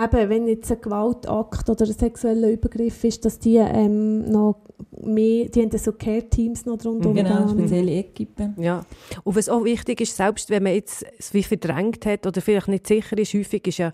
eben, 0.00 0.28
wenn 0.28 0.48
jetzt 0.48 0.70
ein 0.70 0.80
Gewaltakt 0.80 1.68
oder 1.68 1.84
ein 1.84 1.92
sexueller 1.92 2.50
Übergriff 2.50 3.04
ist, 3.04 3.24
dass 3.24 3.38
die 3.38 3.56
ähm, 3.56 4.30
noch 4.30 4.56
mehr, 5.00 5.48
die 5.48 5.62
haben 5.62 5.76
so 5.76 5.92
Care-Teams 5.92 6.66
noch 6.66 6.78
drunter. 6.78 7.12
Genau, 7.12 7.48
spezielle 7.48 7.92
Equipe. 7.92 8.54
Ja. 8.56 8.84
Und 9.24 9.36
was 9.36 9.48
auch 9.48 9.64
wichtig 9.64 10.00
ist, 10.00 10.16
selbst 10.16 10.50
wenn 10.50 10.62
man 10.62 10.74
jetzt 10.74 11.04
es 11.18 11.34
wie 11.34 11.42
verdrängt 11.42 12.06
hat 12.06 12.26
oder 12.26 12.40
vielleicht 12.40 12.68
nicht 12.68 12.86
sicher 12.86 13.18
ist, 13.18 13.34
häufig 13.34 13.66
ist 13.66 13.78
ja 13.78 13.92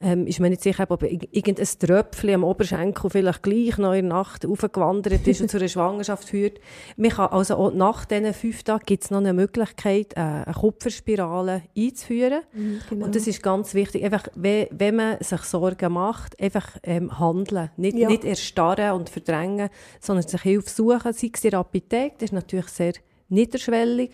ähm, 0.00 0.26
ist 0.26 0.40
man 0.40 0.50
nicht 0.50 0.62
sicher, 0.62 0.86
ob 0.88 1.02
irgendein 1.02 1.66
Tröpfchen 1.78 2.34
am 2.34 2.44
Oberschenkel 2.44 3.10
vielleicht 3.10 3.42
gleich 3.42 3.78
noch 3.78 3.92
in 3.92 4.08
der 4.08 4.16
Nacht 4.18 4.44
aufgewandert 4.46 5.26
ist 5.26 5.40
und 5.40 5.50
zu 5.50 5.58
einer 5.58 5.68
Schwangerschaft 5.74 6.28
führt. 6.28 6.58
Man 6.96 7.10
kann 7.10 7.30
also 7.30 7.56
auch 7.56 7.72
nach 7.72 8.04
diesen 8.04 8.32
fünf 8.34 8.62
Tagen 8.62 8.84
gibt 8.86 9.04
es 9.04 9.10
noch 9.10 9.18
eine 9.18 9.32
Möglichkeit, 9.32 10.14
äh, 10.16 10.20
eine 10.20 10.54
Kupferspirale 10.54 11.62
einzuführen. 11.76 12.42
Mhm, 12.52 12.80
genau. 12.90 13.06
Und 13.06 13.14
das 13.14 13.26
ist 13.26 13.42
ganz 13.42 13.74
wichtig. 13.74 14.04
Einfach, 14.04 14.28
wenn, 14.34 14.66
wenn 14.70 14.96
man 14.96 15.16
sich 15.20 15.42
Sorgen 15.42 15.92
macht, 15.92 16.40
einfach 16.40 16.68
ähm, 16.82 17.18
handeln. 17.18 17.70
Nicht, 17.76 17.96
Ja. 17.96 18.08
nicht 18.08 18.24
erstarren 18.24 18.92
und 18.92 19.08
verdrängen, 19.08 19.68
sondern 20.00 20.26
sich 20.26 20.42
Hilfe 20.42 20.70
suchen. 20.70 21.12
Sei 21.12 21.30
es 21.32 21.44
in 21.44 21.50
der 21.50 21.60
Apotheke, 21.60 22.14
das 22.18 22.24
ist 22.24 22.32
natürlich 22.32 22.68
sehr 22.68 22.92
niederschwellig. 23.28 24.12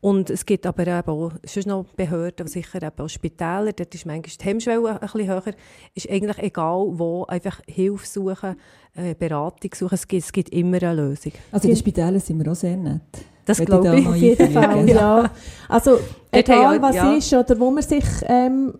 Und 0.00 0.30
es 0.30 0.46
gibt 0.46 0.66
aber 0.66 0.86
eben 0.86 1.08
auch 1.08 1.32
sonst 1.44 1.66
noch 1.66 1.84
Behörden, 1.96 2.46
sicher 2.46 2.82
eben 2.82 2.98
auch 2.98 3.08
Spitäler, 3.08 3.72
dort 3.72 3.94
ist 3.94 4.06
manchmal 4.06 4.36
die 4.40 4.44
Hemmschwelle 4.44 4.88
ein 4.88 4.98
bisschen 4.98 5.28
höher. 5.28 5.54
Ist 5.94 6.10
eigentlich 6.10 6.38
egal 6.38 6.86
wo, 6.92 7.24
einfach 7.26 7.60
Hilfe 7.66 8.06
suchen, 8.06 8.56
äh, 8.94 9.14
Beratung 9.14 9.70
suchen, 9.74 9.94
es 9.94 10.08
gibt, 10.08 10.24
es 10.24 10.32
gibt 10.32 10.48
immer 10.50 10.82
eine 10.82 10.94
Lösung. 10.94 11.32
Also 11.50 11.68
in 11.68 11.74
den 11.74 11.78
Spitälern 11.78 12.20
sind 12.20 12.42
wir 12.42 12.50
auch 12.50 12.56
sehr 12.56 12.76
nett. 12.76 13.00
Das 13.44 13.58
glaube 13.58 13.98
ich. 13.98 14.06
Auf 14.06 14.16
jeden. 14.16 14.52
Fall, 14.52 14.88
ja. 14.88 15.30
Also, 15.68 15.98
egal 16.30 16.80
was 16.80 16.94
ja. 16.94 17.12
ist 17.14 17.32
oder 17.32 17.58
wo 17.58 17.70
man 17.72 17.82
sich 17.82 18.04
ähm, 18.26 18.72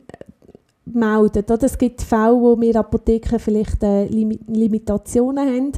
meldet. 0.84 1.50
Oder? 1.50 1.64
Es 1.64 1.76
gibt 1.76 2.02
Fälle, 2.02 2.34
wo 2.34 2.60
wir 2.60 2.76
Apotheken 2.76 3.38
vielleicht 3.38 3.82
äh, 3.82 4.04
Limi 4.06 4.38
Limitationen 4.46 5.48
haben 5.48 5.72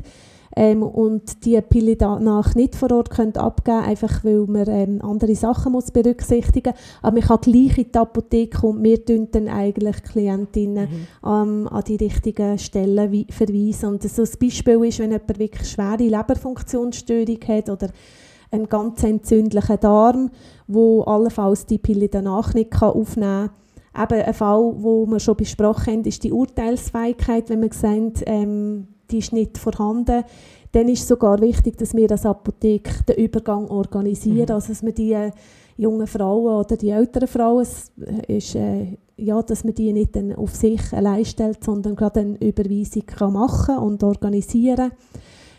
ähm, 0.56 0.82
und 0.82 1.44
die 1.44 1.60
Pille 1.62 1.96
danach 1.96 2.54
nicht 2.54 2.76
vor 2.76 2.92
Ort 2.92 3.10
können 3.10 3.36
abgeben 3.36 3.78
einfach 3.78 4.24
weil 4.24 4.46
man 4.46 4.68
ähm, 4.68 5.02
andere 5.02 5.34
Sachen 5.34 5.72
muss 5.72 5.90
berücksichtigen 5.90 6.74
Aber 7.02 7.14
man 7.14 7.22
kann 7.22 7.40
gleich 7.40 7.78
in 7.78 7.92
die 7.92 7.98
Apotheke 7.98 8.66
und 8.66 8.82
wir 8.82 9.04
tun 9.04 9.28
dann 9.32 9.48
eigentlich 9.48 10.02
Klientinnen 10.02 10.88
ähm, 11.24 11.68
an 11.68 11.84
die 11.86 11.96
richtigen 11.96 12.58
Stellen 12.58 13.26
verweisen. 13.30 13.88
Und 13.88 14.02
so 14.02 14.22
ein 14.22 14.28
Beispiel 14.40 14.84
ist, 14.84 14.98
wenn 15.00 15.10
jemand 15.10 15.38
wirklich 15.38 15.68
schwere 15.68 16.02
Leberfunktionsstörung 16.02 17.40
hat 17.48 17.70
oder 17.70 17.88
einen 18.50 18.68
ganz 18.68 19.02
entzündlichen 19.02 19.80
Darm, 19.80 20.30
wo 20.68 21.02
allenfalls 21.02 21.66
die 21.66 21.78
Pille 21.78 22.08
danach 22.08 22.54
nicht 22.54 22.70
kann 22.70 22.90
aufnehmen 22.90 23.50
kann. 23.94 24.08
Eben 24.10 24.26
ein 24.26 24.34
Fall, 24.34 24.74
wo 24.76 25.06
wir 25.06 25.20
schon 25.20 25.36
besprochen 25.36 25.94
haben, 25.94 26.04
ist 26.04 26.24
die 26.24 26.32
Urteilsfähigkeit, 26.32 27.48
wenn 27.50 27.60
man 27.60 27.70
sagt, 27.70 28.22
ähm, 28.26 28.88
die 29.14 29.18
ist 29.18 29.32
nicht 29.32 29.58
vorhanden. 29.58 30.24
Dann 30.72 30.88
ist 30.88 31.06
sogar 31.06 31.40
wichtig, 31.40 31.78
dass 31.78 31.94
wir 31.94 32.10
als 32.10 32.26
Apotheke 32.26 33.04
den 33.08 33.16
Übergang 33.24 33.68
organisieren, 33.68 34.46
Mhm. 34.48 34.54
also 34.54 34.68
dass 34.68 34.82
wir 34.82 34.92
die 34.92 35.12
äh, 35.12 35.30
jungen 35.76 36.06
Frauen 36.06 36.64
oder 36.64 36.76
die 36.76 36.90
älteren 36.90 37.28
Frauen, 37.28 37.62
es 37.62 37.92
ist, 38.26 38.54
äh, 38.56 38.96
ja, 39.16 39.40
dass 39.42 39.62
man 39.62 39.74
die 39.74 39.92
nicht 39.92 40.16
dann 40.16 40.34
auf 40.34 40.54
sich 40.56 40.92
allein 40.92 41.24
stellt, 41.24 41.62
sondern 41.62 41.94
gerade 41.94 42.20
eine 42.20 42.38
Überweisung 42.38 43.06
kann 43.06 43.32
machen 43.32 43.78
und 43.78 44.02
organisieren 44.02 44.90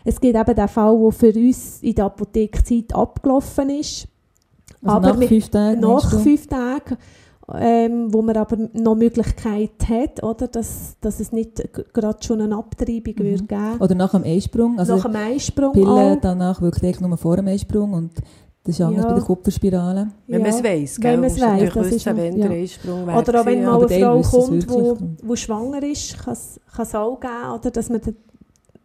Es 0.04 0.20
gibt 0.20 0.36
eben 0.36 0.54
den 0.54 0.68
Fall, 0.68 0.98
der 1.00 1.12
für 1.12 1.32
uns 1.34 1.82
in 1.82 1.94
der 1.94 2.04
Apothekenzeit 2.04 2.94
abgelaufen 2.94 3.70
ist. 3.70 4.06
Also 4.82 4.96
Aber 4.96 5.14
nach 5.14 5.22
fünf 5.28 5.48
Tagen, 5.48 5.80
nach 5.80 6.20
fünf 6.22 6.46
Tagen, 6.46 6.96
ähm, 7.54 8.12
wo 8.12 8.22
man 8.22 8.36
aber 8.36 8.56
noch 8.72 8.96
Möglichkeit 8.96 9.70
hat, 9.88 10.22
oder, 10.22 10.48
dass, 10.48 10.96
dass 11.00 11.20
es 11.20 11.30
nicht 11.32 11.62
gerade 11.92 12.18
schon 12.22 12.40
eine 12.40 12.56
Abtreibung 12.56 13.14
Mhm. 13.18 13.24
würde 13.24 13.44
geben 13.44 13.76
Oder 13.80 13.94
nach 13.94 14.10
dem 14.12 14.24
Eisprung. 14.24 14.78
Also 14.78 14.96
Nach 14.96 15.04
dem 15.04 15.16
Eisprung 15.16 15.72
Pille 15.72 15.86
auch. 15.88 16.18
danach 16.20 16.60
wirkt 16.60 16.82
eigentlich 16.82 17.00
nur 17.00 17.16
vor 17.16 17.36
dem 17.36 17.46
Eisprung 17.46 17.92
und 17.92 18.12
das 18.64 18.74
ist 18.74 18.80
anders 18.80 19.04
Ja. 19.04 19.08
bei 19.10 19.14
der 19.14 19.24
Kupferspirale. 19.24 20.08
Wenn 20.26 20.42
man 20.42 20.50
es 20.50 20.64
weiss, 20.64 20.96
Wenn 20.96 21.02
gell? 21.02 21.16
man 21.18 21.24
es 21.30 21.40
weiss, 21.40 21.72
das 21.74 21.86
ist 21.86 21.92
wissen, 21.94 22.16
wenn 22.16 22.36
ja. 22.36 22.48
der 22.48 22.56
Eisprung 22.58 23.06
wäre. 23.06 23.18
Oder 23.20 23.40
auch 23.40 23.46
wenn 23.46 23.64
mal 23.64 23.86
eine 23.86 23.88
Frau 23.88 24.22
kommt, 24.22 24.68
wo, 24.68 24.82
wirklich. 24.82 25.08
wo 25.22 25.36
schwanger 25.36 25.82
ist, 25.84 26.18
kann 26.18 26.32
es 26.34 26.94
auch 26.96 27.20
geben, 27.20 27.32
oder, 27.54 27.70
dass 27.70 27.88
man 27.88 28.00
dann, 28.00 28.16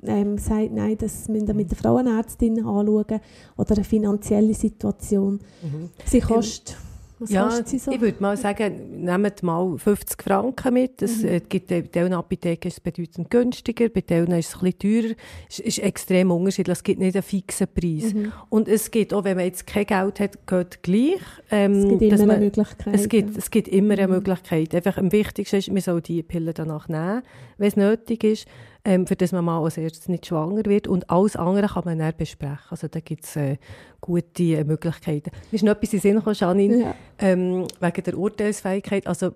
ähm, 0.04 0.38
sagt, 0.38 0.72
nein, 0.72 0.98
das 1.00 1.28
müssen 1.28 1.48
wir 1.48 1.56
mit 1.56 1.72
der 1.72 1.78
Frauenärztin 1.78 2.60
anschauen. 2.60 3.20
Oder 3.58 3.76
eine 3.76 3.84
finanzielle 3.84 4.54
Situation. 4.54 5.40
Mhm. 5.64 5.90
Sie 6.06 6.20
kostet, 6.20 6.78
was 7.22 7.30
Ja, 7.30 7.50
so? 7.50 7.92
ich 7.92 8.02
würde 8.02 8.18
mal 8.20 8.36
sagen, 8.36 9.04
nehmt 9.06 9.44
mal 9.44 9.78
50 9.78 10.22
Franken 10.24 10.74
mit. 10.74 11.02
Es 11.02 11.22
Mhm. 11.22 11.28
äh, 11.30 11.40
gibt 11.42 11.68
bei 11.68 11.82
diesen 11.82 12.14
Apotheken 12.14 12.68
ist 12.68 12.74
es 12.74 12.80
bedeutend 12.80 13.30
günstiger, 13.30 13.90
bei 13.90 14.02
denen 14.02 14.32
ist 14.40 14.50
es 14.50 14.56
ein 14.62 14.72
bisschen 14.74 15.02
teurer. 15.04 15.16
Es 15.50 15.60
ist 15.60 15.80
extrem 15.80 16.32
unterschiedlich. 16.32 16.78
Es 16.78 16.84
gibt 16.84 17.00
nicht 17.00 17.16
einen 17.16 17.24
fixen 17.24 17.68
Preis. 17.74 18.14
Mhm. 18.14 18.32
Und 18.50 18.68
es 18.68 18.90
gibt, 18.92 19.14
auch 19.14 19.24
wenn 19.24 19.38
man 19.38 19.46
jetzt 19.46 19.66
kein 19.68 19.86
Geld 19.86 20.20
hat, 20.20 20.48
geht 20.48 20.84
gleich. 20.84 21.22
Ähm, 21.52 21.74
Es 21.74 21.88
gibt 21.90 22.02
immer 22.02 22.18
man- 22.18 22.30
eine 22.32 22.46
Möglichkeit. 22.46 22.94
Es 22.96 23.08
gibt, 23.08 23.38
es 23.38 23.52
gibt 23.52 23.68
immer 23.68 23.94
eine 23.94 24.08
Mhm. 24.08 24.14
Möglichkeit. 24.14 24.74
Einfach 24.76 24.98
am 24.98 25.12
wichtigsten 25.12 25.58
ist, 25.58 25.72
man 25.72 25.82
soll 25.82 26.02
die 26.02 26.24
Pille 26.24 26.54
danach 26.54 26.88
nehmen, 26.88 27.22
wenn 27.58 27.68
es 27.68 27.76
nötig 27.76 28.24
ist, 28.24 28.48
ähm, 28.84 29.06
für 29.06 29.16
das 29.16 29.32
man 29.32 29.46
mal 29.46 29.64
als 29.64 29.78
erstes 29.78 30.10
nicht 30.10 30.26
schwanger 30.26 30.66
wird. 30.66 30.88
Und 30.88 31.08
alles 31.12 31.36
andere 31.36 31.68
kann 31.68 31.84
man 31.86 32.00
dann 32.00 32.14
besprechen. 32.18 32.58
Also 32.72 32.88
da 32.88 33.00
gibt 33.00 33.26
es 33.26 33.36
äh, 33.36 33.58
gute 34.02 34.44
äh, 34.44 34.64
Möglichkeiten. 34.64 35.32
Mir 35.52 35.56
ist 35.56 35.64
noch 35.64 35.74
etwas 35.74 35.94
in 35.94 36.00
Sinn 36.00 36.16
gekommen, 36.16 36.36
Janine, 36.38 36.80
Ja. 36.82 36.96
ähm, 37.20 37.66
wegen 37.80 38.04
der 38.04 38.18
Urteilsfähigkeit. 38.18 39.06
Also 39.08 39.32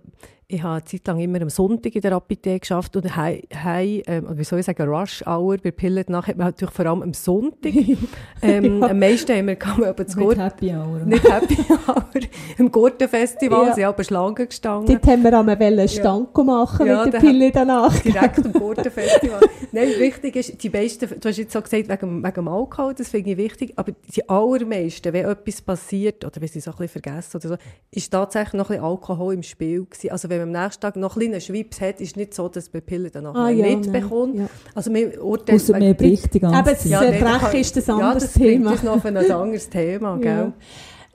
ich 0.48 0.62
habe 0.62 0.76
eine 0.76 0.84
Zeit 0.86 1.08
lang 1.08 1.20
immer 1.20 1.42
am 1.42 1.50
Sonntag 1.50 1.96
in 1.96 2.02
der 2.02 2.12
Apotheke 2.14 2.60
geschafft 2.60 2.96
und 2.96 3.16
hei, 3.16 3.42
hei, 3.64 4.04
ähm, 4.06 4.28
wie 4.34 4.44
soll 4.44 4.60
ich 4.60 4.66
sagen, 4.68 4.88
Rush 4.88 5.26
Hour 5.26 5.58
bei 5.58 5.72
Pillen 5.72 6.04
danach 6.06 6.28
hat 6.28 6.38
man 6.38 6.46
natürlich 6.48 6.72
vor 6.74 6.86
allem 6.86 7.02
am 7.02 7.14
Sonntag. 7.16 7.74
ähm, 8.44 8.84
Am 8.84 9.00
meisten 9.00 9.36
haben 9.36 9.48
wir 9.48 9.56
kaum 9.56 9.84
aber 9.84 10.06
zu 10.06 10.20
Gurt, 10.20 10.38
Happy 10.38 10.70
Hour. 10.72 11.00
nicht 11.00 11.28
Happy 11.28 11.58
Hour, 11.88 12.06
im 12.60 12.72
Gurtenfestival 12.72 13.68
Ja. 13.70 13.74
sind 13.74 13.84
aber 13.86 14.04
Schlangen 14.04 14.48
gestanden. 14.48 14.86
Dort 14.94 15.08
haben 15.12 15.24
wir 15.24 15.40
einmal 15.40 15.60
einen 15.60 15.88
Stand 15.88 16.38
machen 16.38 16.86
Ja, 16.86 17.04
mit 17.06 17.14
der 17.16 17.20
Pille 17.22 17.52
danach. 17.52 17.98
direkt 18.04 18.46
am 18.46 18.54
Gurtenfestival. 18.54 19.40
Nein, 19.72 19.88
wichtig 19.98 20.36
ist, 20.36 20.62
die 20.64 20.70
meisten, 20.70 21.10
du 21.20 21.28
hast 21.28 21.38
jetzt 21.38 21.54
so 21.54 21.62
gesagt, 21.62 21.90
wegen, 21.90 22.24
wegen 22.24 22.34
dem 22.36 22.48
Alkohol, 22.48 22.94
das 22.94 23.10
finde 23.10 23.32
ich 23.32 23.38
wichtig, 23.38 23.74
aber 23.78 23.94
die 24.16 24.30
allermeisten, 24.56 25.14
wenn 25.14 25.26
etwas 25.26 25.62
passiert, 25.62 26.26
oder 26.26 26.42
wenn 26.42 26.48
sie 26.48 26.60
es 26.60 26.68
ein 26.68 26.72
bisschen 26.72 27.02
vergessen 27.02 27.38
oder 27.38 27.48
so, 27.50 27.56
ist 27.92 28.12
tatsächlich 28.12 28.54
noch 28.54 28.70
ein 28.70 28.78
bisschen 28.78 28.84
Alkohol 28.86 29.34
im 29.36 29.44
Spiel 29.44 29.86
gewesen. 29.86 30.10
Also 30.12 30.30
wenn 30.30 30.40
man 30.50 30.56
am 30.56 30.64
nächsten 30.64 30.82
Tag 30.82 30.96
noch 30.96 31.16
ein 31.16 31.20
bisschen 31.20 31.42
Schwips 31.42 31.82
hat, 31.82 32.02
ist 32.02 32.18
nicht 32.18 32.34
so, 32.34 32.50
dass 32.50 32.72
man 32.74 32.82
Pille 32.82 33.10
danach 33.12 33.36
Ah, 33.36 33.52
nicht 33.52 33.60
ja, 33.66 33.76
nein. 33.76 33.92
bekommt. 33.92 34.36
Ja. 34.36 34.48
Also 34.74 34.94
wir 34.94 35.24
urteilen... 35.24 35.60
Außer 35.60 35.78
man 35.80 35.96
bricht 35.96 36.34
die 36.34 36.40
ganze 36.40 36.58
Aber 36.58 36.72
das 36.72 36.82
Zeit. 36.82 36.92
Ja, 36.92 37.02
Verbrechen 37.14 37.60
ist 37.60 37.78
ein 37.78 37.84
Ja, 38.00 38.08
anderes 38.08 38.24
das 38.24 38.34
bringt 38.34 38.50
Thema. 38.52 38.72
uns 38.72 38.84
noch 38.84 39.06
ein 39.06 39.18
anderes 39.32 39.70
Thema, 39.70 40.18
gell? 40.18 40.32
Ja. 40.38 40.54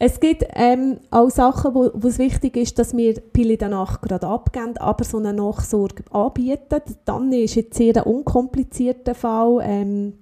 Es 0.02 0.18
gibt 0.18 0.44
ähm, 0.54 0.98
auch 1.10 1.28
Sachen, 1.28 1.74
wo, 1.74 1.90
wo 1.92 2.08
es 2.08 2.18
wichtig 2.18 2.56
ist, 2.56 2.78
dass 2.78 2.96
wir 2.96 3.12
die 3.12 3.20
Pille 3.20 3.58
danach 3.58 4.00
gerade 4.00 4.26
abgeben, 4.28 4.78
aber 4.78 5.04
so 5.04 5.18
eine 5.18 5.34
Nachsorge 5.34 6.02
anbieten. 6.10 6.80
Dann 7.04 7.30
ist 7.34 7.54
jetzt 7.54 7.76
sehr 7.76 7.94
ein 7.94 8.04
unkomplizierter 8.04 9.14
Fall, 9.14 9.60
ähm, 9.62 10.14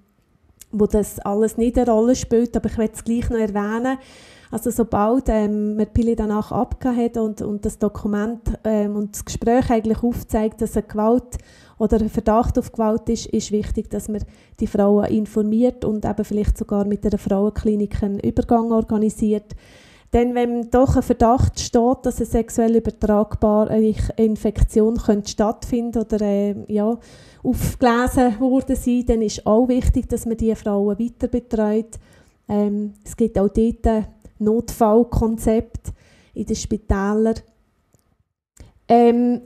wo 0.70 0.86
das 0.86 1.18
alles 1.20 1.56
nicht 1.56 1.78
eine 1.78 1.90
Rolle 1.90 2.16
spielt, 2.16 2.56
aber 2.56 2.68
ich 2.68 2.78
will 2.78 2.90
es 2.92 3.04
gleich 3.04 3.30
noch 3.30 3.38
erwähnen. 3.38 3.98
Also 4.50 4.70
sobald 4.70 5.28
ähm, 5.28 5.76
man 5.76 5.86
Pille 5.88 6.16
danach 6.16 6.52
abgegeben 6.52 7.04
hat 7.04 7.16
und, 7.18 7.42
und 7.42 7.66
das 7.66 7.78
Dokument 7.78 8.40
ähm, 8.64 8.96
und 8.96 9.14
das 9.14 9.24
Gespräch 9.24 9.70
eigentlich 9.70 10.02
aufzeigt, 10.02 10.62
dass 10.62 10.76
eine 10.76 10.86
Gewalt 10.86 11.36
oder 11.76 11.98
ein 11.98 12.08
Verdacht 12.08 12.58
auf 12.58 12.72
Gewalt 12.72 13.08
ist, 13.08 13.26
ist 13.26 13.52
wichtig, 13.52 13.90
dass 13.90 14.08
man 14.08 14.24
die 14.58 14.66
Frauen 14.66 15.04
informiert 15.06 15.84
und 15.84 16.04
eben 16.04 16.24
vielleicht 16.24 16.56
sogar 16.56 16.84
mit 16.86 17.04
einer 17.04 17.18
Frauenklinik 17.18 18.02
einen 18.02 18.20
Übergang 18.20 18.72
organisiert. 18.72 19.54
Denn 20.12 20.34
wenn 20.34 20.70
doch 20.70 20.96
ein 20.96 21.02
Verdacht 21.02 21.60
steht, 21.60 21.98
dass 22.04 22.16
eine 22.16 22.26
sexuell 22.26 22.76
übertragbare 22.76 23.78
Infektion 24.16 24.96
könnte 24.96 25.30
stattfinden 25.30 25.98
oder 25.98 26.20
äh, 26.22 26.54
ja, 26.72 26.98
aufgelesen 27.42 28.34
sein, 28.74 29.06
dann 29.06 29.22
ist 29.22 29.46
auch 29.46 29.68
wichtig, 29.68 30.08
dass 30.08 30.24
man 30.24 30.38
die 30.38 30.54
Frauen 30.54 30.98
weiter 30.98 31.28
betreut. 31.28 31.98
Ähm, 32.48 32.94
es 33.04 33.16
gibt 33.16 33.38
auch 33.38 33.48
dort 33.48 33.86
ein 33.86 34.06
Notfallkonzept 34.38 35.92
in 36.34 36.46
den 36.46 36.56
Spitälern. 36.56 37.34
Ähm, 38.88 39.42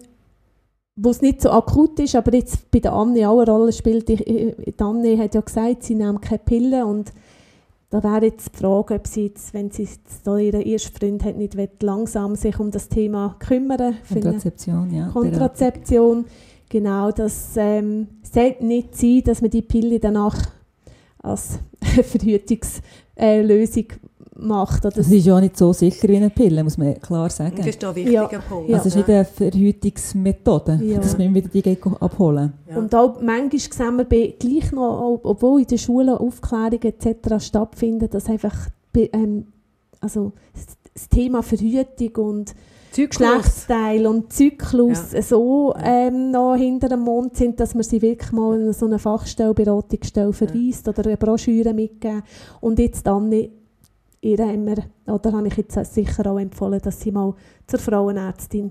wo 0.95 1.11
es 1.11 1.23
nicht 1.23 1.41
so 1.41 1.51
akut 1.51 1.99
ist, 1.99 2.15
aber 2.15 2.35
jetzt 2.35 2.71
bei 2.71 2.79
der 2.79 2.93
Anne 2.93 3.29
auch 3.29 3.41
eine 3.41 3.51
Rolle 3.51 3.73
spielt. 3.73 4.09
Die 4.09 4.75
Anne 4.79 5.19
hat 5.19 5.35
ja 5.35 5.41
gesagt, 5.41 5.83
sie 5.83 5.95
nimmt 5.95 6.23
keine 6.23 6.39
Pille 6.39 6.87
und 6.87 7.13
da 7.93 8.03
wäre 8.03 8.25
jetzt 8.25 8.55
die 8.55 8.59
Frage, 8.59 8.95
ob 8.95 9.07
sie 9.07 9.27
jetzt, 9.27 9.53
wenn 9.53 9.71
sie 9.71 9.83
jetzt 9.83 10.27
da 10.27 10.39
ihren 10.39 10.63
ersten 10.63 10.97
Freund 10.97 11.23
hat, 11.25 11.37
nicht 11.37 11.59
will, 11.59 11.69
langsam 11.83 12.37
sich 12.37 12.59
um 12.59 12.71
das 12.71 12.89
Thema 12.89 13.37
kümmern 13.39 13.97
Kontrazeption, 14.11 14.95
ja. 14.95 15.09
Kontrazeption. 15.09 16.25
Genau, 16.71 17.11
das 17.11 17.51
ähm, 17.57 18.09
sollte 18.23 18.65
nicht 18.65 18.97
sein, 18.97 19.23
dass 19.27 19.43
man 19.43 19.51
die 19.51 19.61
Pille 19.61 20.01
danach 20.01 20.37
als 21.19 21.59
Verhütungslösung 21.83 22.83
Lösung 23.19 23.85
macht. 24.43 24.85
Oder 24.85 24.95
Das 24.97 25.11
ist 25.11 25.25
ja 25.25 25.37
auch 25.37 25.41
nicht 25.41 25.57
so 25.57 25.73
sicher 25.73 26.09
wie 26.09 26.17
eine 26.17 26.31
Pille, 26.31 26.63
muss 26.65 26.79
man 26.79 27.01
klar 27.01 27.31
sagen. 27.31 27.55
Das 27.57 27.67
ist 27.67 27.85
ein 27.85 27.95
wichtiger 27.95 28.27
Punkt. 28.49 28.69
Ja. 28.69 28.77
Also 28.77 28.89
es 28.89 28.95
ist 28.95 28.97
nicht 28.97 29.09
eine 29.09 29.25
Verhütungsmethode, 29.25 30.81
Ja. 30.83 30.99
dass 30.99 31.19
man 31.19 31.35
wieder 31.35 31.49
die 31.49 31.79
abholen 32.01 32.53
Ja. 32.69 32.77
Und 32.77 32.95
auch 32.95 33.21
manchmal 33.21 33.61
sehen 33.61 33.97
wir 33.97 34.05
bei, 34.05 34.35
gleich 34.39 34.73
noch, 34.73 35.01
ob- 35.15 35.25
obwohl 35.27 35.61
in 35.61 35.67
den 35.67 35.79
Schulen 35.79 36.11
Aufklärung 36.11 36.81
etc. 36.83 37.39
stattfinden, 37.45 38.09
dass 38.11 38.27
einfach 38.29 38.55
ähm, 38.97 39.47
also 40.01 40.33
das 40.95 41.09
Thema 41.09 41.43
Verhütung 41.43 42.25
und 42.27 42.55
Zyklus. 42.91 43.19
Geschlechtsteil 43.27 44.07
und 44.07 44.31
Zyklus 44.35 45.13
so 45.23 45.75
ähm, 45.83 46.31
noch 46.31 46.57
hinter 46.57 46.91
dem 46.91 47.01
Mond 47.01 47.37
sind, 47.37 47.59
dass 47.59 47.75
man 47.75 47.85
sie 47.85 48.03
wirklich 48.03 48.33
mal 48.33 48.61
in 48.61 48.73
so 48.75 48.85
eine 48.85 48.99
Fachstelle, 48.99 49.55
Beratungsstelle 49.55 50.35
verweist 50.35 50.87
oder 50.89 51.07
eine 51.07 51.17
Broschüre 51.17 51.73
mitgeben. 51.73 52.23
Und 52.61 52.79
jetzt 52.79 53.07
dann 53.07 53.31
ihr 54.23 54.39
wir, 54.39 54.85
oder 55.07 55.33
habe 55.33 55.49
ich 55.49 55.57
jetzt 55.57 55.95
sicher 55.95 56.27
auch 56.31 56.39
empfohlen, 56.39 56.81
dass 56.81 57.01
sie 57.01 57.13
mal 57.13 57.35
zur 57.67 57.79
Frauenärztin 57.79 58.71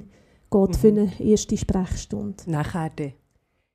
geht 0.50 0.70
Mhm. 0.70 0.74
für 0.74 0.88
eine 0.88 1.20
erste 1.20 1.58
Sprechstunde. 1.58 2.43
Nachher 2.48 2.89
dann. 2.96 3.13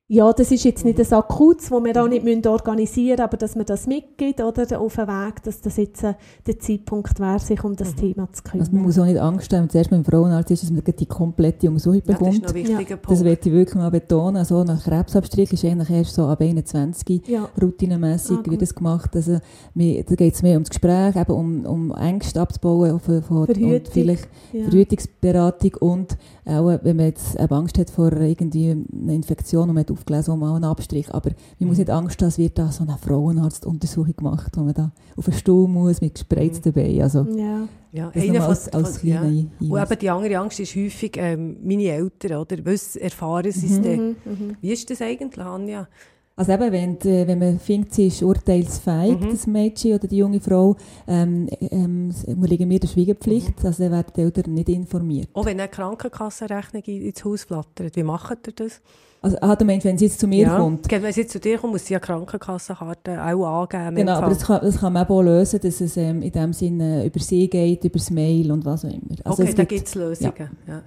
Ja, 0.09 0.31
das 0.31 0.51
ist 0.53 0.63
jetzt 0.63 0.85
nicht 0.85 0.97
ein 1.01 1.13
Akutes, 1.13 1.69
wo 1.69 1.83
wir 1.83 2.01
auch 2.01 2.07
nicht 2.07 2.23
müssen 2.23 2.47
organisieren 2.47 3.09
müssen, 3.17 3.21
aber 3.23 3.35
dass 3.35 3.57
man 3.57 3.65
das 3.65 3.87
mitgibt 3.87 4.39
oder 4.39 4.79
auf 4.79 4.95
den 4.95 5.05
Weg, 5.05 5.43
dass 5.43 5.59
das 5.59 5.75
jetzt 5.75 6.01
äh, 6.01 6.13
der 6.45 6.57
Zeitpunkt 6.59 7.19
wäre, 7.19 7.39
sich 7.39 7.61
um 7.65 7.75
das 7.75 7.91
Mhm. 7.91 7.97
Thema 7.97 8.29
zu 8.31 8.41
kümmern. 8.41 8.61
Also 8.61 8.71
man 8.71 8.83
muss 8.83 8.97
auch 8.99 9.03
nicht 9.05 9.19
Angst 9.19 9.51
haben, 9.51 9.63
wenn 9.63 9.69
zuerst 9.69 9.89
beim 9.89 10.05
Frauenarzt 10.05 10.49
ist, 10.51 10.63
dass 10.63 10.71
man 10.71 10.81
die 10.97 11.05
komplette 11.07 11.67
Untersuchung 11.67 12.01
Ja, 12.05 12.13
das 12.13 12.13
ist 12.13 12.19
bekommt. 12.19 12.41
noch 12.43 12.49
ein 12.49 12.55
wichtiger 12.55 12.95
Das 12.95 13.01
Punkt. 13.01 13.23
werde 13.25 13.41
ich 13.49 13.51
wirklich 13.51 13.75
mal 13.75 13.91
betonen. 13.91 14.37
Also 14.37 14.63
nach 14.63 14.81
Krebsabstrich 14.81 15.51
ist 15.51 15.65
eigentlich 15.65 15.89
erst 15.89 16.13
so 16.15 16.25
ab 16.27 16.39
21 16.39 17.27
ja. 17.27 17.49
routinemässig 17.61 18.37
Ah, 18.37 18.49
wird 18.49 18.61
das 18.61 18.73
gemacht. 18.73 19.13
Also, 19.13 19.39
da 19.75 20.15
geht 20.15 20.33
es 20.33 20.41
mehr 20.41 20.53
ums 20.53 20.69
Gespräch, 20.69 21.17
eben 21.17 21.33
um, 21.33 21.65
um 21.65 21.91
Ängste 21.93 22.39
abzubauen 22.39 22.91
auf, 22.91 23.01
von, 23.03 23.17
und 23.39 23.45
Verhütung. 23.47 23.91
vielleicht 23.91 24.29
Ja. 24.53 24.63
Verhütungsberatung 24.69 25.73
und 25.81 26.17
auch, 26.45 26.79
wenn 26.81 26.95
man 26.95 27.07
jetzt 27.07 27.37
Angst 27.37 27.77
hat 27.77 27.89
vor 27.89 28.13
irgendwie 28.13 28.71
einer 28.71 29.11
Infektion 29.11 29.63
und 29.67 29.75
man 29.75 29.81
hat 29.81 29.96
aufgelesen, 29.97 30.33
um 30.33 30.39
mal 30.39 30.55
einen 30.55 30.63
Abstrich. 30.63 31.13
Aber 31.13 31.31
man 31.59 31.69
muss 31.69 31.77
nicht 31.77 31.89
Angst 31.89 32.21
haben, 32.21 32.29
es 32.29 32.37
wird 32.37 32.57
da 32.57 32.71
so 32.71 32.83
eine 32.83 32.97
Frauenarztuntersuchung 32.97 34.15
gemacht, 34.15 34.51
wo 34.55 34.61
man 34.61 34.73
da 34.73 34.91
auf 35.15 35.25
den 35.25 35.33
Stuhl 35.33 35.67
muss 35.67 36.01
mit 36.01 36.13
gespreizten 36.15 36.71
Beinen. 36.73 37.01
Also, 37.01 37.23
ja. 37.35 37.67
Ja, 37.93 38.11
das 38.13 38.21
einer 38.23 38.33
nochmal 38.33 38.55
von, 38.55 38.73
als, 38.73 38.73
als 38.73 38.97
von, 38.99 39.09
ja. 39.09 39.21
Und 39.21 39.31
eben 39.59 39.99
die 40.01 40.09
andere 40.09 40.37
Angst 40.37 40.59
ist 40.59 40.75
häufig 40.75 41.13
ähm, 41.17 41.57
meine 41.63 41.85
Eltern, 41.85 42.37
oder? 42.41 42.57
Was 42.65 42.95
erfahren 42.95 43.51
sie 43.51 43.67
Mhm. 43.79 43.83
dann? 43.83 43.99
Mhm, 44.07 44.15
mhm. 44.25 44.55
Wie 44.61 44.71
ist 44.73 44.89
das 44.89 45.01
eigentlich, 45.01 45.43
Anja? 45.43 45.87
Also 46.35 46.51
eben, 46.51 46.71
wenn, 46.71 46.99
die- 46.99 47.25
wenn 47.27 47.39
man 47.39 47.59
findet, 47.59 47.95
sie 47.95 48.07
ist 48.07 48.21
urteilsfähig, 48.21 49.19
Mhm. 49.19 49.29
das 49.31 49.47
Mädchen 49.47 49.95
oder 49.95 50.07
die 50.07 50.17
junge 50.17 50.39
Frau, 50.39 50.75
ähm, 51.07 51.47
ähm, 51.59 52.13
unterliegen 52.27 52.69
wir 52.69 52.79
der 52.79 52.87
Schweigepflicht, 52.89 53.65
also 53.65 53.81
dann 53.81 53.91
werden 53.93 54.11
die 54.15 54.21
Eltern 54.21 54.53
nicht 54.53 54.69
informiert. 54.69 55.29
Auch 55.33 55.45
wenn 55.45 55.59
eine 55.59 55.67
Krankenkassenrechnung 55.69 56.83
in- 56.83 57.01
ins 57.07 57.25
Haus 57.25 57.43
flattert, 57.45 57.95
wie 57.95 58.03
macht 58.03 58.45
ihr 58.47 58.53
das? 58.53 58.81
Also, 59.21 59.37
ah, 59.41 59.55
du 59.55 59.65
meinst, 59.65 59.85
wenn 59.85 59.97
sie 59.97 60.05
jetzt 60.05 60.19
zu 60.19 60.27
mir 60.27 60.43
ja. 60.43 60.57
kommt? 60.57 60.89
Wenn 60.91 61.11
sie 61.13 61.21
jetzt 61.21 61.31
zu 61.33 61.39
dir 61.39 61.57
kommt, 61.57 61.73
muss 61.73 61.85
sie 61.85 61.95
eine 61.95 62.01
Krankenkassenkarte 62.01 63.21
auch 63.23 63.45
angeben. 63.63 63.95
Genau, 63.95 64.13
aber 64.13 64.29
das 64.29 64.43
kann, 64.45 64.61
das 64.61 64.77
kann 64.79 64.93
man 64.93 65.03
eben 65.03 65.13
auch 65.13 65.21
lösen, 65.21 65.59
dass 65.61 65.81
es 65.81 65.97
ähm, 65.97 66.21
in 66.21 66.31
dem 66.31 66.53
Sinne 66.53 67.05
über 67.05 67.19
sie 67.19 67.49
geht, 67.49 67.83
über 67.83 67.97
das 67.97 68.11
Mail 68.11 68.51
und 68.51 68.63
was 68.63 68.85
auch 68.85 68.89
immer. 68.89 69.01
Also 69.23 69.43
okay, 69.43 69.53
da 69.55 69.63
gibt- 69.65 69.87
es 69.87 69.95
Lösungen. 69.95 70.49
Ja. 70.67 70.83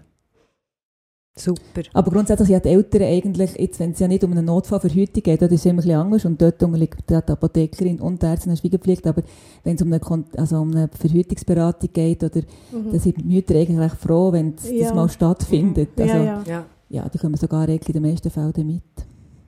Super. 1.39 1.83
aber 1.95 2.11
grundsätzlich 2.11 2.49
sind 2.49 2.65
die 2.65 2.69
Eltern 2.69 3.03
eigentlich, 3.03 3.55
jetzt, 3.57 3.81
wenn 3.81 3.93
es 3.93 3.99
ja 4.01 4.09
nicht 4.09 4.23
um 4.25 4.33
einen 4.33 4.45
Notfallverhütung 4.45 5.23
geht, 5.23 5.41
dort 5.41 5.53
ist 5.53 5.61
es 5.61 5.67
immer 5.67 5.75
ein 5.75 5.77
bisschen 5.85 5.99
anders 6.01 6.25
und 6.27 6.43
dort 6.43 6.63
unterliegt 6.63 7.09
die 7.09 7.15
Apothekerin 7.15 7.99
und 8.01 8.21
die 8.21 8.27
Ärztin 8.27 8.51
eine 8.51 8.57
Schweigepflicht, 8.59 9.07
aber 9.07 9.23
wenn 9.65 9.77
es 9.77 9.81
um 9.83 9.91
eine, 9.93 10.01
also 10.37 10.57
um 10.61 10.71
eine 10.73 10.89
Verhütungsberatung 10.89 11.89
geht, 11.93 12.23
oder, 12.25 12.41
Mhm. 12.73 12.91
dann 12.91 13.01
sind 13.01 13.17
die 13.19 13.25
Mütter 13.25 13.55
eigentlich 13.55 13.79
recht 13.79 13.97
froh, 13.97 14.33
wenn 14.33 14.55
das 14.57 14.71
Ja. 14.71 14.93
mal 14.93 15.09
stattfindet. 15.09 15.91
Also, 15.99 16.15
ja, 16.15 16.43
ja. 16.47 16.65
Ja, 16.91 17.09
die 17.09 17.19
kommen 17.19 17.37
sogar 17.37 17.69
in 17.69 17.79
den 17.79 18.03
meisten 18.03 18.31
Fällen 18.31 18.67
mit. 18.67 18.83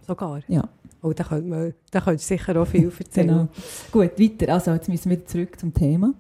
sogar. 0.07 0.41
Ja. 0.49 0.63
Oh, 1.03 1.13
da 1.13 1.25
könnte 1.25 1.49
man, 1.49 1.75
da 1.91 2.01
könntest 2.01 2.31
du 2.31 2.35
sicher 2.35 2.61
auch 2.63 2.67
viel 2.67 2.91
erzählen. 2.99 3.27
Genau. 3.27 3.49
Gut, 3.91 4.19
weiter. 4.19 4.53
Also, 4.53 4.71
jetzt 4.71 4.89
müssen 4.89 5.11
wir 5.11 5.27
zurück 5.27 5.59
zum 5.59 5.75
Thema. 5.75 6.15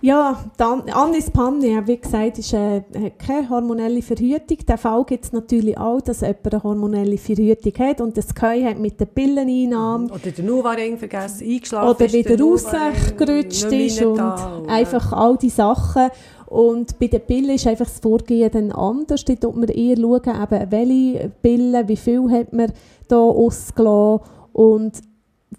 Ja, 0.00 0.44
dann, 0.56 0.82
Anis 0.90 1.30
Panni, 1.30 1.80
wie 1.86 1.96
gesagt, 1.96 2.38
ist 2.38 2.52
äh, 2.52 2.82
hat 2.94 3.18
keine 3.18 3.48
hormonelle 3.48 4.02
Verhütung. 4.02 4.58
Den 4.66 4.76
Fall 4.76 5.04
gibt 5.04 5.24
es 5.24 5.32
natürlich 5.32 5.78
auch, 5.78 6.00
dass 6.00 6.20
jemand 6.20 6.52
eine 6.52 6.62
hormonelle 6.62 7.16
Verhütung 7.16 7.72
hat 7.78 8.00
und 8.02 8.16
das 8.16 8.34
Geheu 8.34 8.64
hat 8.64 8.78
mit 8.78 9.00
der 9.00 9.06
Pilleneinnahme 9.06 10.10
Oder 10.12 10.30
der 10.30 10.44
Nuvaring 10.44 10.98
vergessen, 10.98 11.48
eingeschlafen 11.48 11.88
oder 11.88 12.12
wieder 12.12 12.38
rausgerutscht 12.38 13.72
ist 13.72 14.02
und 14.02 14.20
einfach 14.68 15.12
all 15.12 15.38
die 15.38 15.48
Sachen. 15.48 16.10
Und 16.54 17.00
bei 17.00 17.08
den 17.08 17.20
Pillen 17.20 17.56
ist 17.56 17.66
einfach 17.66 17.86
das 17.86 17.98
Vorgehen 17.98 18.48
dann 18.48 18.70
anders. 18.70 19.24
Da 19.24 19.34
tut 19.34 19.56
man 19.56 19.68
eher 19.68 19.96
schauen, 19.96 20.22
eben, 20.22 20.70
welche 20.70 21.32
Pillen, 21.42 21.88
wie 21.88 21.96
viel 21.96 22.30
hat 22.30 22.52
man 22.52 22.72
da 23.08 23.16
ausgelassen. 23.16 24.24
Und 24.52 25.00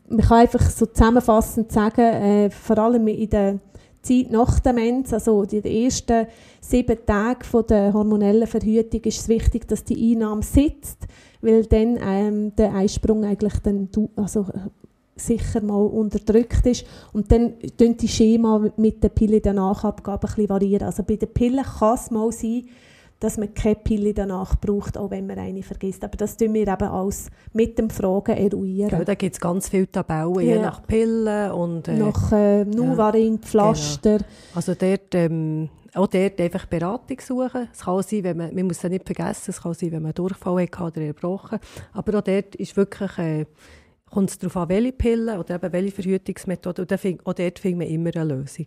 man 0.07 0.25
kann 0.25 0.37
einfach 0.37 0.61
so 0.61 0.85
zusammenfassend 0.85 1.69
sagen, 1.69 1.99
äh, 1.99 2.49
vor 2.49 2.77
allem 2.77 3.09
in 3.09 3.29
der 3.29 3.59
Zeit 4.01 4.31
nach 4.31 4.59
der 4.59 4.71
Mens, 4.71 5.11
also 5.11 5.43
die 5.43 5.83
ersten 5.83 6.27
sieben 6.61 6.97
Tage 7.05 7.43
von 7.43 7.65
der 7.67 7.91
hormonellen 7.91 8.47
Verhütung, 8.47 9.01
ist 9.01 9.19
es 9.19 9.27
wichtig, 9.27 9.67
dass 9.67 9.83
die 9.83 10.13
Einnahme 10.13 10.43
sitzt, 10.43 11.07
weil 11.41 11.65
dann 11.65 11.99
ähm, 12.01 12.55
der 12.55 12.73
Eisprung 12.73 13.25
eigentlich 13.25 13.59
dann 13.63 13.89
also, 14.15 14.45
sicher 15.15 15.61
mal 15.61 15.85
unterdrückt 15.85 16.65
ist. 16.65 16.85
Und 17.13 17.31
dann 17.31 17.53
tun 17.77 17.95
die 17.97 18.07
Schema 18.07 18.69
mit 18.77 19.01
der 19.03 19.09
Pille 19.09 19.39
der 19.41 19.53
Nachabgabe 19.53 20.27
ein 20.27 20.33
bisschen 20.33 20.49
variieren. 20.49 20.85
Also 20.87 21.03
bei 21.03 21.15
den 21.15 21.29
Pillen 21.33 21.63
kann 21.63 21.95
es 21.95 22.11
mal 22.11 22.31
sein, 22.31 22.63
dass 23.21 23.37
man 23.37 23.53
keine 23.53 23.75
Pille 23.75 24.13
danach 24.13 24.59
braucht, 24.59 24.97
auch 24.97 25.09
wenn 25.09 25.25
man 25.25 25.39
eine 25.39 25.63
vergisst. 25.63 26.03
Aber 26.03 26.17
das 26.17 26.35
tun 26.35 26.53
wir 26.53 26.67
eben 26.67 26.83
alles 26.83 27.29
mit 27.53 27.77
dem 27.79 27.89
Fragen 27.89 28.35
eruieren. 28.35 28.89
Gell, 28.89 29.05
da 29.05 29.15
gibt 29.15 29.35
es 29.35 29.39
ganz 29.39 29.69
viele 29.69 29.89
Tabellen, 29.89 30.39
je 30.41 30.55
Ja. 30.55 30.61
nach 30.61 30.85
Pillen 30.85 31.51
und 31.51 31.87
äh, 31.87 31.97
Nach 31.97 32.31
äh, 32.33 32.65
Nuvaring, 32.65 33.39
Pflaster. 33.39 34.19
also 34.53 34.73
dort, 34.75 35.15
ähm, 35.15 35.69
auch 35.93 36.07
dort 36.07 36.41
einfach 36.41 36.65
Beratung 36.65 37.17
suchen. 37.21 37.69
Es 37.71 37.79
kann 37.85 38.03
sein, 38.03 38.23
wenn 38.25 38.35
man, 38.37 38.53
man 38.53 38.67
muss 38.67 38.83
es 38.83 38.89
nicht 38.91 39.05
vergessen, 39.05 39.51
es 39.51 39.61
kann 39.61 39.73
sein, 39.73 39.93
wenn 39.93 40.03
man 40.03 40.13
Durchfall 40.13 40.63
hat 40.63 40.81
oder 40.81 41.01
erbrochen. 41.01 41.59
Aber 41.93 42.17
auch 42.19 42.21
dort 42.23 42.55
ist 42.55 42.75
wirklich, 42.75 43.17
äh, 43.17 43.45
kommt 44.15 44.29
es 44.29 44.37
darauf 44.37 44.55
an, 44.55 44.69
welche 44.69 44.93
Pillen 44.93 45.37
oder 45.37 45.55
eben 45.55 45.73
welche 45.73 45.91
Verhütungsmethode. 45.91 46.83
Und 46.83 46.99
find, 46.99 47.19
auch 47.27 47.33
dort 47.33 47.59
findet 47.59 47.79
man 47.79 47.87
immer 47.87 48.15
eine 48.15 48.33
Lösung. 48.33 48.65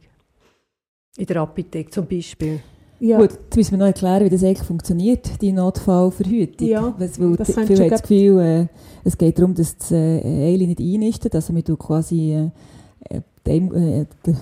In 1.16 1.24
der 1.24 1.36
Apotheke 1.38 1.90
zum 1.90 2.06
Beispiel. 2.06 2.60
Ja. 3.00 3.16
Gut, 3.18 3.30
jetzt 3.30 3.56
müssen 3.56 3.70
wir 3.72 3.78
noch 3.78 3.86
erklären, 3.86 4.24
wie 4.26 4.28
das 4.28 4.44
eigentlich 4.44 4.66
funktioniert, 4.66 5.40
die 5.40 5.52
Notfallverhütung. 5.52 6.68
Ja, 6.68 6.94
Weil, 6.98 7.10
weil 7.18 7.36
das 7.36 7.54
viele 7.54 7.66
du 7.66 7.82
haben 7.82 7.90
das 7.90 8.02
Gefühl, 8.02 8.40
äh, 8.40 8.66
es 9.04 9.16
geht 9.16 9.38
darum, 9.38 9.54
dass 9.54 9.78
das 9.78 9.92
äh, 9.92 10.20
Eile 10.52 10.66
nicht 10.66 10.80
einnistet, 10.80 11.34
also 11.34 11.52
man 11.52 11.64
tut 11.64 11.78
quasi 11.78 12.32
äh, 12.34 12.50
äh, 13.08 13.20
den, 13.46 13.72
äh, 13.72 14.06
den 14.26 14.36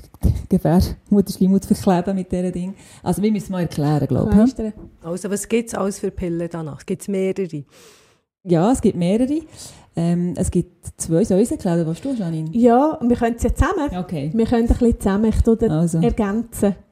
Gebärmutterschleimhaut 0.48 1.66
verkleben 1.66 2.16
mit 2.16 2.32
diesen 2.32 2.52
Ding. 2.52 2.74
Also 3.02 3.22
wir 3.22 3.30
müssen 3.30 3.52
mal 3.52 3.60
erklären, 3.60 4.08
glaube 4.08 4.44
ich. 4.44 4.72
Also 5.04 5.30
was 5.30 5.46
gibt 5.46 5.68
es 5.68 5.74
alles 5.74 6.00
für 6.00 6.10
Pillen 6.10 6.48
danach? 6.50 6.80
Es 6.80 6.86
gibt 6.86 7.06
mehrere. 7.08 7.64
Ja, 8.42 8.72
es 8.72 8.80
gibt 8.80 8.96
mehrere. 8.96 9.40
Ähm, 9.98 10.34
es 10.36 10.50
gibt 10.50 10.86
zwei, 10.98 11.22
erklären, 11.22 11.86
was 11.86 12.02
du, 12.02 12.12
Janine? 12.12 12.50
Ja, 12.52 12.98
wir 13.00 13.16
können 13.16 13.36
es 13.36 13.42
ja 13.42 13.54
zusammen. 13.54 13.96
Okay, 13.96 14.30
Wir 14.34 14.44
können 14.44 14.68
ein 14.68 14.68
bisschen 14.68 15.00
zusammen 15.00 15.32
ich 15.34 15.40
tue 15.42 15.70
also. 15.70 15.98
ergänzen. 16.00 16.74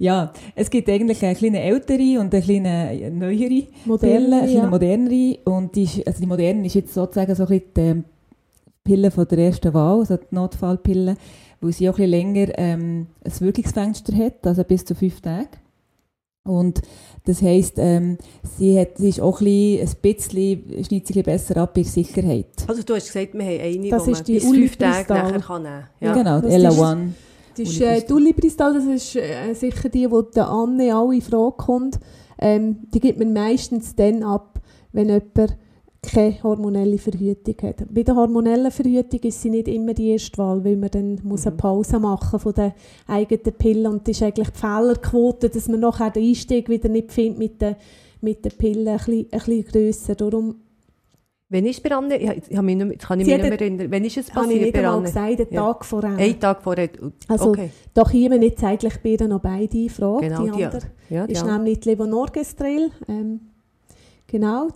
Ja, 0.00 0.32
es 0.54 0.70
gibt 0.70 0.88
eigentlich 0.88 1.24
eine 1.24 1.34
kleine 1.34 1.60
ältere 1.60 2.20
und 2.20 2.32
eine 2.32 2.40
kleine 2.40 3.10
neuere 3.10 3.66
Modelle, 3.84 4.36
eine 4.36 4.46
kleine 4.46 4.52
ja. 4.52 4.66
modernere. 4.70 5.38
Und 5.44 5.74
die, 5.74 5.88
also 6.06 6.20
die 6.20 6.26
moderne 6.26 6.66
ist 6.66 6.74
jetzt 6.74 6.94
sozusagen 6.94 7.34
so 7.34 7.42
ein 7.42 7.48
bisschen 7.48 7.72
die 7.76 7.80
ähm, 7.80 8.04
Pille 8.84 9.10
von 9.10 9.26
der 9.26 9.38
ersten 9.38 9.74
Wahl, 9.74 9.98
also 9.98 10.16
die 10.16 10.34
Notfallpille, 10.34 11.16
weil 11.60 11.72
sie 11.72 11.88
auch 11.88 11.98
ein 11.98 12.08
bisschen 12.08 12.34
länger 12.34 12.58
ähm, 12.58 13.06
ein 13.24 13.40
Wirkungsfenster 13.40 14.16
hat, 14.16 14.46
also 14.46 14.62
bis 14.62 14.84
zu 14.84 14.94
fünf 14.94 15.20
Tage. 15.20 15.48
Und 16.48 16.80
das 17.24 17.42
heisst, 17.42 17.74
ähm, 17.76 18.16
sie, 18.58 18.78
hat, 18.80 18.96
sie 18.98 19.10
ist 19.10 19.20
auch 19.20 19.40
ein 19.40 19.44
bisschen, 20.00 20.60
ein 20.70 20.82
bisschen, 20.82 21.22
besser 21.22 21.56
ab 21.58 21.74
bei 21.74 21.82
der 21.82 21.90
Sicherheit. 21.90 22.46
Also 22.66 22.82
du 22.82 22.94
hast 22.94 23.06
gesagt, 23.12 23.34
wir 23.34 23.44
haben 23.44 23.60
eine, 23.60 23.88
Das 23.90 24.04
die 24.04 24.10
ist 24.12 24.18
man 24.18 24.24
die 24.24 24.34
bis 24.34 24.44
fünf 24.44 24.76
Tage 24.76 25.12
nachher 25.12 25.40
kann 25.40 25.62
nehmen 25.62 25.74
kann. 25.74 25.88
Ja. 26.00 26.12
genau, 26.14 26.40
das 26.40 26.42
die 26.42 26.46
ist- 26.48 26.54
Ella-One. 26.54 27.14
Das 27.56 27.68
ist 27.68 27.80
äh, 27.80 28.02
die 28.06 28.12
Ulipristal, 28.12 28.72
das 28.74 28.84
ist 28.84 29.16
äh, 29.16 29.52
sicher 29.52 29.88
die, 29.88 30.06
die 30.06 30.22
der 30.34 30.48
Anne 30.48 30.96
auch 30.96 31.10
in 31.10 31.20
Frage 31.20 31.56
kommt. 31.56 31.98
Ähm, 32.40 32.76
die 32.94 33.00
gibt 33.00 33.18
man 33.18 33.32
meistens 33.32 33.96
dann 33.96 34.22
ab, 34.22 34.60
wenn 34.92 35.08
jemand 35.08 35.56
keine 36.10 36.42
hormonelle 36.42 36.98
Verhütung 36.98 37.54
hat. 37.62 37.84
Bei 37.92 38.02
der 38.02 38.14
hormonellen 38.16 38.70
Verhütung 38.70 39.20
ist 39.20 39.42
sie 39.42 39.50
nicht 39.50 39.68
immer 39.68 39.94
die 39.94 40.10
erste 40.10 40.38
Wahl, 40.38 40.64
weil 40.64 40.76
man 40.76 40.90
dann 40.90 41.20
muss 41.22 41.46
eine 41.46 41.54
Mhm. 41.54 41.58
Pause 41.58 41.98
machen 41.98 42.38
von 42.38 42.54
der 42.54 42.74
eigenen 43.06 43.52
Pille 43.56 43.88
und 43.90 44.06
das 44.08 44.16
ist 44.16 44.22
eigentlich 44.22 44.50
die 44.50 44.58
Fehlerquote, 44.58 45.48
dass 45.50 45.68
man 45.68 45.80
nachher 45.80 46.10
den 46.10 46.24
Einstieg 46.28 46.68
wieder 46.68 46.88
nicht 46.88 47.12
findet 47.12 47.38
mit 47.38 47.60
der, 47.60 47.76
mit 48.20 48.44
der 48.44 48.50
Pille 48.50 48.90
ein 48.92 48.96
bisschen, 48.96 49.26
ein 49.30 49.38
bisschen 49.38 49.64
grösser. 49.64 50.14
Darum 50.14 50.56
Wenn 51.50 51.64
ist 51.66 51.82
bei 51.82 51.90
Anne, 51.94 52.16
ich, 52.16 52.30
ich, 52.50 52.60
mich 52.60 52.76
nicht 52.76 52.98
kann 53.00 53.20
ich 53.20 53.26
mich 53.26 53.36
nicht 53.36 53.42
mehr 53.48 53.60
erinnern, 53.60 53.90
wenn 53.90 54.04
ist 54.04 54.16
es 54.18 54.28
ich 54.28 54.34
passiert 54.34 54.60
nicht 54.60 54.72
bei 54.74 54.86
Anne? 54.86 55.02
gesagt, 55.04 55.50
Ja. 55.52 55.62
Tag 55.72 55.84
vorher. 55.84 56.16
Ein 56.16 56.38
Tag 56.40 56.62
vorher. 56.62 56.88
Also, 57.26 57.48
okay. 57.50 57.70
Da 57.94 58.02
kommen 58.04 58.42
jetzt 58.42 58.62
eigentlich 58.62 58.98
bei 59.02 59.26
noch 59.26 59.40
beide 59.40 59.78
in 59.78 59.88
Frage. 59.88 60.28
Genau, 60.28 60.44
die 60.44 60.50
die- 60.52 60.64
andere 60.64 60.82
Ja, 61.08 61.24
ist 61.24 61.46
ja. 61.46 61.56
nämlich 61.58 61.80
die 61.80 61.88
Levonorgestrel. 61.90 62.90
Ähm, 63.08 63.40
genau. 64.26 64.68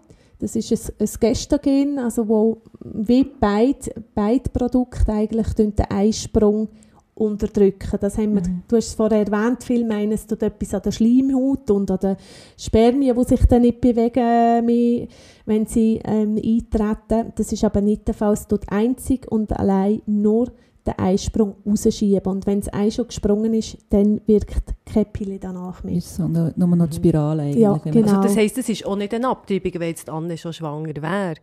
Das 0.42 0.56
ist 0.56 0.72
ein, 0.72 0.94
ein 0.98 1.08
Gestagen, 1.20 1.98
also 2.00 2.26
wo 2.26 2.62
wie 2.80 3.22
beide, 3.22 3.94
beide 4.12 4.50
Produkte 4.50 5.12
eigentlich 5.12 5.54
den 5.54 5.72
Eisprung 5.88 6.68
unterdrücken. 7.14 7.98
Das 8.00 8.18
haben 8.18 8.34
wir, 8.34 8.42
mhm. 8.42 8.62
Du 8.66 8.74
hast 8.74 8.88
es 8.88 8.94
vorher 8.94 9.24
erwähnt, 9.24 9.62
viel 9.62 9.86
meinen, 9.86 10.10
es 10.10 10.26
tut 10.26 10.42
etwas 10.42 10.74
an 10.74 10.82
der 10.82 10.90
Schleimhaut 10.90 11.70
und 11.70 11.92
an 11.92 11.98
den 12.00 12.16
Spermien, 12.58 13.16
die 13.16 13.24
sich 13.24 13.46
dann 13.46 13.62
nicht 13.62 13.80
bewegen, 13.80 14.66
mehr, 14.66 15.06
wenn 15.46 15.66
sie 15.66 16.00
ähm, 16.04 16.34
eintreten. 16.34 17.32
Das 17.36 17.52
ist 17.52 17.62
aber 17.62 17.80
nicht 17.80 18.08
der 18.08 18.14
Fall. 18.14 18.32
Es 18.32 18.48
tut 18.48 18.64
einzig 18.68 19.30
und 19.30 19.52
allein 19.52 20.02
nur 20.06 20.50
den 20.86 20.98
Eisprung 20.98 21.56
rausschieben. 21.66 22.32
Und 22.32 22.46
wenn 22.46 22.60
das 22.60 22.72
Ei 22.72 22.90
schon 22.90 23.06
gesprungen 23.06 23.54
ist, 23.54 23.78
dann 23.90 24.20
wirkt 24.26 24.74
keine 24.84 25.04
Pille 25.06 25.38
danach 25.38 25.82
mehr. 25.84 25.96
Ist 25.96 26.16
so, 26.16 26.26
nur 26.26 26.52
noch 26.56 26.88
die 26.88 26.96
Spirale 26.96 27.42
eigentlich. 27.42 27.58
Ja, 27.62 27.76
genau. 27.76 28.00
Also 28.00 28.22
das 28.22 28.36
heisst, 28.36 28.58
es 28.58 28.68
ist 28.68 28.86
auch 28.86 28.96
nicht 28.96 29.14
eine 29.14 29.28
Abtreibung, 29.28 29.72
wenn 29.74 29.88
jetzt 29.88 30.08
Anne 30.08 30.36
schon 30.36 30.52
schwanger 30.52 30.94
wäre. 31.00 31.34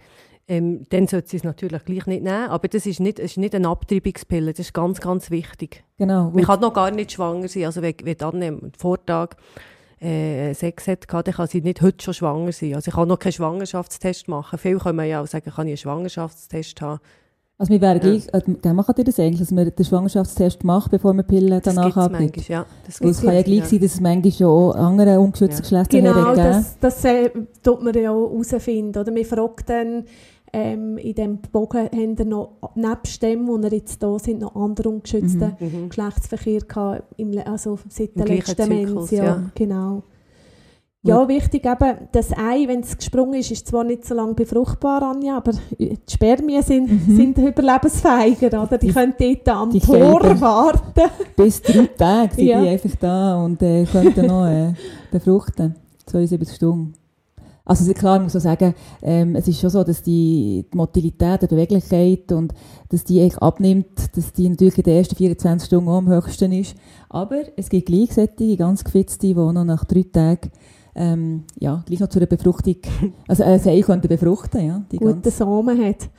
Ähm, 0.47 0.81
dann 0.89 1.07
sollte 1.07 1.29
sie 1.29 1.37
es 1.37 1.43
natürlich 1.43 1.85
gleich 1.85 2.07
nicht 2.07 2.23
nehmen, 2.23 2.49
aber 2.49 2.67
das 2.67 2.87
ist 2.87 2.99
nicht, 2.99 3.19
ist 3.19 3.37
nicht 3.37 3.53
eine 3.53 3.67
Abtreibungspille, 3.67 4.51
das 4.51 4.59
ist 4.65 4.73
ganz, 4.73 4.99
ganz 4.99 5.29
wichtig. 5.29 5.83
Genau. 5.99 6.31
Man 6.31 6.43
kann 6.43 6.59
noch 6.59 6.73
gar 6.73 6.89
nicht 6.89 7.11
schwanger 7.11 7.47
sein, 7.47 7.65
also 7.65 7.83
wenn, 7.83 7.93
wenn 8.01 8.19
Anne 8.19 8.47
am 8.47 8.71
Vortag 8.75 9.35
äh, 10.01 10.53
Sex 10.53 10.87
hat, 10.87 11.05
dann 11.11 11.23
kann 11.23 11.47
sie 11.47 11.61
nicht 11.61 11.81
heute 11.81 12.03
schon 12.03 12.13
schwanger 12.15 12.51
sein. 12.51 12.73
Also 12.73 12.89
ich 12.89 12.95
kann 12.95 13.07
noch 13.07 13.19
keinen 13.19 13.33
Schwangerschaftstest 13.33 14.27
machen. 14.27 14.57
Viele 14.57 14.79
können 14.79 15.07
ja 15.07 15.21
auch 15.21 15.27
sagen, 15.27 15.51
kann 15.51 15.67
ich 15.67 15.71
einen 15.71 15.77
Schwangerschaftstest 15.77 16.81
haben. 16.81 16.99
Also 17.59 17.73
wir 17.73 17.81
wären 17.81 17.97
ja. 17.97 18.03
gleich, 18.03 18.27
äh, 18.33 18.41
dann 18.61 18.75
machen 18.77 18.95
ihr 18.97 19.03
das 19.03 19.19
eigentlich, 19.19 19.39
dass 19.41 19.51
man 19.51 19.69
den 19.69 19.85
Schwangerschaftstest 19.85 20.63
macht, 20.63 20.91
bevor 20.91 21.13
man 21.13 21.27
Pillen 21.27 21.59
danach 21.61 21.97
abnimmt? 21.97 22.37
Das 22.37 22.47
ja. 22.47 22.65
Das 22.85 23.01
es 23.01 23.21
kann 23.21 23.35
ja 23.35 23.41
gleich 23.41 23.57
ja. 23.57 23.65
sein, 23.65 23.79
dass 23.81 23.93
es 23.95 23.99
manchmal 23.99 24.31
schon 24.31 24.47
auch 24.47 24.75
andere 24.75 25.19
ungeschützte 25.19 25.57
ja. 25.57 25.61
Geschlechtsverkehr 25.61 26.13
Genau, 26.13 26.35
das, 26.35 26.79
das 26.79 27.03
äh, 27.03 27.29
tut 27.61 27.83
man 27.83 27.93
ja 27.93 28.11
auch 28.11 28.31
herausfinden. 28.31 28.97
Oder? 28.97 29.11
Man 29.11 29.25
fragt 29.25 29.69
dann, 29.69 30.05
ähm, 30.53 30.97
in 30.99 31.13
diesem 31.13 31.37
Bogen 31.51 31.89
haben 31.91 32.17
wir 32.17 32.25
noch, 32.25 32.51
nebst 32.75 33.21
dem, 33.21 33.45
wo 33.45 33.61
wir 33.61 33.71
jetzt 33.73 34.01
da 34.01 34.17
sind, 34.17 34.39
noch 34.39 34.55
andere 34.55 34.87
ungeschützte 34.87 35.57
mhm. 35.59 35.81
mhm. 35.81 35.89
Geschlechtsverkehr 35.89 36.61
gehabt, 36.61 37.03
im, 37.17 37.37
also 37.45 37.77
seit 37.89 38.15
der 38.17 38.25
letzten 38.25 38.69
Mens. 38.69 39.11
Ja, 39.11 39.43
genau. 39.53 40.03
Ja, 41.01 41.25
wichtig 41.29 41.65
eben, 41.65 41.97
das 42.11 42.33
Ei, 42.33 42.67
wenn 42.67 42.81
es 42.81 42.97
gesprungen 42.97 43.35
ist, 43.35 43.51
ist 43.51 43.67
zwar 43.67 43.85
nicht 43.85 44.05
so 44.05 44.13
lange 44.13 44.33
befruchtbar, 44.33 45.01
Anja, 45.01 45.37
aber 45.37 45.53
die 45.79 45.97
Spermien 46.09 46.61
sind, 46.61 46.91
mhm. 46.91 47.15
sind 47.15 47.37
überlebensfähiger, 47.37 48.63
oder? 48.63 48.77
Die, 48.77 48.87
die 48.87 48.93
können 48.93 49.13
dort 49.17 49.47
am 49.47 49.69
die 49.69 49.79
Tor 49.79 50.41
warten. 50.41 51.09
Bis 51.37 51.61
drei 51.61 51.87
Tage 51.97 52.35
sind 52.35 52.47
ja. 52.47 52.61
die 52.61 52.67
einfach 52.67 52.95
da 52.99 53.45
und 53.45 53.61
äh, 53.61 53.85
können 53.85 54.27
noch 54.27 54.45
äh, 54.45 54.73
befruchten. 55.09 55.75
72 56.05 56.55
Stunden. 56.55 56.93
Also 57.63 57.93
klar, 57.93 58.17
ich 58.17 58.23
muss 58.23 58.35
auch 58.35 58.41
sagen, 58.41 58.73
ähm, 59.01 59.35
es 59.35 59.47
ist 59.47 59.61
schon 59.61 59.69
so, 59.69 59.83
dass 59.83 60.01
die, 60.01 60.65
die 60.73 60.75
Motilität, 60.75 61.43
die 61.43 61.47
Beweglichkeit 61.47 62.31
und 62.31 62.53
dass 62.89 63.03
die 63.03 63.21
eigentlich 63.21 63.37
abnimmt, 63.37 64.17
dass 64.17 64.33
die 64.33 64.49
natürlich 64.49 64.79
in 64.79 64.83
den 64.83 64.97
ersten 64.97 65.15
24 65.15 65.67
Stunden 65.67 65.87
auch 65.87 65.99
am 65.99 66.09
höchsten 66.09 66.51
ist. 66.51 66.75
Aber 67.09 67.41
es 67.55 67.69
gibt 67.69 67.85
gleichzeitige, 67.85 68.57
ganz 68.57 68.83
gefitzte, 68.83 69.27
die 69.27 69.33
noch 69.35 69.63
nach 69.63 69.85
drei 69.85 70.03
Tagen 70.03 70.49
ähm, 70.99 71.45
ja, 71.57 71.81
gleich 71.85 72.01
noch 72.01 72.09
zu 72.09 72.19
einer 72.19 72.27
Befruchtung, 72.27 72.75
also 73.27 73.43
ein 73.43 73.59
Ei 73.65 73.81
könnte 73.81 74.09
befruchten, 74.09 74.67
ja. 74.67 74.83
Die 74.91 74.97
Gute 74.97 75.31
Samen 75.31 75.83
hat. 75.83 76.09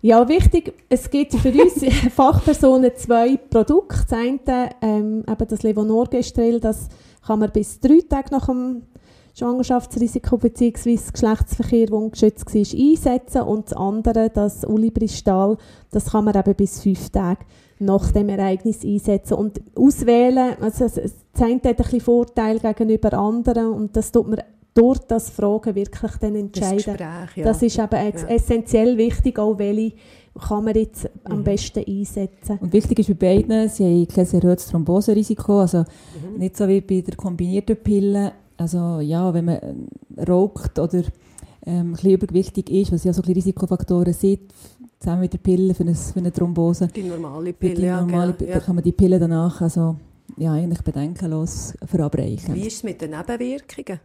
Ja, 0.00 0.28
wichtig, 0.28 0.74
es 0.88 1.10
gibt 1.10 1.34
für 1.34 1.50
uns 1.50 1.84
Fachpersonen 2.14 2.92
zwei 2.94 3.36
Produkte. 3.36 4.04
Das 4.08 4.12
eine, 4.12 4.70
ähm, 4.80 5.24
eben 5.28 5.48
das 5.48 5.62
Levonorgestrel, 5.62 6.60
das 6.60 6.88
kann 7.26 7.40
man 7.40 7.50
bis 7.50 7.80
drei 7.80 8.00
Tage 8.08 8.30
nach 8.30 8.46
dem 8.46 8.82
Schwangerschaftsrisiko 9.34 10.36
bzw. 10.36 10.96
Geschlechtsverkehr, 11.12 11.86
der 11.86 11.96
ungeschützt 11.96 12.54
war, 12.54 12.60
einsetzen 12.60 13.42
und 13.42 13.70
das 13.70 13.76
andere, 13.76 14.30
das 14.30 14.64
Ulibristal, 14.64 15.56
das 15.90 16.12
kann 16.12 16.26
man 16.26 16.36
eben 16.36 16.54
bis 16.54 16.82
fünf 16.82 17.08
Tage 17.10 17.44
nach 17.80 18.10
dem 18.12 18.28
Ereignis 18.28 18.84
einsetzen 18.84 19.34
und 19.34 19.60
auswählen. 19.76 20.56
Also 20.60 20.84
es, 20.84 20.96
es 20.96 21.14
hat 21.38 21.48
ein 21.48 21.60
bisschen 21.60 22.00
Vorteil 22.00 22.58
gegenüber 22.58 23.12
anderen 23.14 23.72
und 23.72 23.96
das 23.96 24.12
tut 24.12 24.28
man 24.28 24.40
durch 24.74 24.98
das 25.00 25.30
Fragen 25.30 25.74
wirklich 25.74 26.12
dann 26.20 26.36
entscheiden. 26.36 26.76
Das, 26.76 26.84
Gespräch, 26.86 27.36
ja. 27.36 27.44
das 27.44 27.62
ist 27.62 27.78
eben 27.78 27.90
ja. 27.90 28.28
essentiell 28.28 28.96
wichtig, 28.96 29.38
auch 29.38 29.58
welche 29.58 29.94
kann 30.38 30.64
man 30.64 30.74
jetzt 30.74 31.04
mhm. 31.04 31.32
am 31.32 31.44
besten 31.44 31.84
einsetzen. 31.84 32.58
Und 32.60 32.72
wichtig 32.72 33.00
ist 33.00 33.08
bei 33.08 33.14
beiden, 33.14 33.68
sie 33.68 33.84
haben 33.84 34.08
kein 34.08 34.26
erhöhtes 34.26 34.68
Thromboserisiko, 34.68 35.60
also 35.60 35.78
mhm. 35.78 36.38
nicht 36.38 36.56
so 36.56 36.68
wie 36.68 36.80
bei 36.80 37.00
der 37.00 37.16
kombinierten 37.16 37.76
Pille. 37.76 38.32
Also 38.56 39.00
ja, 39.00 39.32
wenn 39.34 39.46
man 39.46 39.88
raucht 40.28 40.78
oder 40.78 41.02
ähm, 41.66 41.90
ein 41.90 41.92
bisschen 41.92 42.12
übergewichtig 42.12 42.70
ist, 42.70 42.92
was 42.92 43.04
ja 43.04 43.12
so 43.12 43.22
ein 43.22 43.32
Risikofaktoren 43.32 44.12
sind, 44.12 44.40
zusammen 44.98 45.20
mit 45.20 45.32
der 45.32 45.38
Pille 45.38 45.74
für 45.74 45.82
eine, 45.82 45.94
für 45.94 46.18
eine 46.18 46.32
Thrombose. 46.32 46.88
Die 46.88 47.02
normale 47.02 47.52
Pille, 47.52 47.74
die 47.74 47.86
normale, 47.86 48.34
ja, 48.40 48.46
genau. 48.46 48.60
kann 48.60 48.74
man 48.74 48.84
die 48.84 48.92
Pille 48.92 49.18
danach 49.18 49.60
also, 49.60 49.96
ja, 50.36 50.52
eigentlich 50.52 50.82
bedenkenlos 50.82 51.74
verabreichen. 51.84 52.54
Wie 52.54 52.66
ist 52.66 52.76
es 52.76 52.82
mit 52.82 53.00
den 53.00 53.10
Nebenwirkungen? 53.10 54.00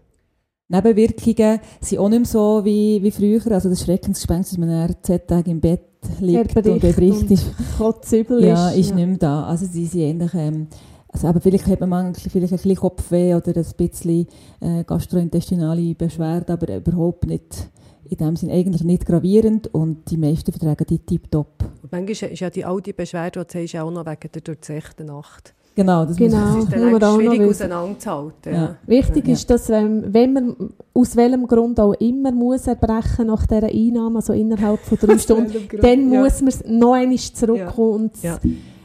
Nebenwirkungen 0.69 1.60
sind 1.82 1.99
auch 1.99 2.10
nicht 2.10 2.19
mehr 2.19 2.25
so 2.25 2.62
wie, 2.63 3.01
wie 3.03 3.12
früher. 3.12 3.51
Also 3.51 3.69
das 3.69 3.84
Schreckensgespenst, 3.84 4.51
dass 4.51 4.58
man 4.58 4.95
zehn 5.01 5.19
Tage 5.27 5.51
im 5.51 5.60
Bett 5.60 5.82
liegt 6.19 6.56
und 6.56 6.65
der 6.65 6.91
Bericht 6.91 7.29
ist, 7.32 7.45
kotzübel 7.77 8.43
ja, 8.43 8.69
ist, 8.69 8.89
ja. 8.89 8.95
nicht 8.95 9.08
mehr 9.08 9.17
da. 9.17 9.43
Also 9.45 9.65
sie 9.65 9.86
sind 9.86 10.01
ähnlich, 10.01 10.34
ähm, 10.34 10.67
also 11.08 11.27
aber 11.27 11.41
vielleicht 11.41 11.67
hat 11.67 11.79
man 11.79 11.89
manchmal 11.89 12.32
vielleicht 12.32 12.53
ein 12.53 12.58
bisschen 12.58 12.75
Kopfweh 12.75 13.36
oder 13.36 13.56
ein 13.56 13.65
bisschen 13.77 14.27
äh, 14.62 14.84
gastrointestinale 14.84 15.93
Beschwerden, 15.95 16.51
aber 16.51 16.75
überhaupt 16.75 17.27
nicht 17.27 17.69
in 18.10 18.18
dem 18.18 18.36
Sinne 18.36 18.54
eigentlich 18.54 18.84
nicht 18.84 19.06
gravierend 19.06 19.74
und 19.74 20.10
die 20.10 20.18
meisten 20.18 20.52
vertragen 20.52 20.86
die 20.89 21.00
tiptop. 21.00 21.48
Und 21.82 21.92
manchmal 21.92 22.32
ist 22.32 22.39
ja 22.39 22.50
die 22.50 22.66
alte 22.66 22.94
Beschwerde, 22.94 23.46
die 23.46 23.54
du 23.54 23.63
hast, 23.63 23.76
auch 23.76 23.92
noch 23.92 24.06
wegen 24.06 24.32
der 24.32 24.42
durchzechten 24.42 25.08
Nacht. 25.08 25.54
Genau, 25.76 26.06
das, 26.06 26.18
genau, 26.18 26.56
das 26.56 26.66
ist 26.66 26.74
dann 26.74 27.04
auch 27.04 27.16
schwierig 27.16 27.42
auseinanderzuhalten. 27.42 28.54
Ja. 28.54 28.76
Wichtig 28.86 29.28
ja. 29.28 29.34
ist, 29.34 29.50
dass 29.50 29.70
wenn, 29.70 30.13
wenn 30.13 30.34
man 30.34 30.56
aus 30.94 31.16
welchem 31.16 31.48
Grund 31.48 31.80
auch 31.80 31.94
immer 31.94 32.32
muss 32.32 32.68
erbrechen 32.68 33.26
nach 33.28 33.48
dieser 33.48 33.70
Einnahme, 33.70 34.18
also 34.18 34.34
innerhalb 34.34 34.80
von 34.82 34.98
drei 35.00 35.18
Stunden, 35.18 35.68
dann 35.82 36.10
muss 36.10 36.42
man 36.42 36.54
noch 36.78 36.94
einmal 36.94 37.18
zurückkommen 37.18 37.94
und 38.04 38.12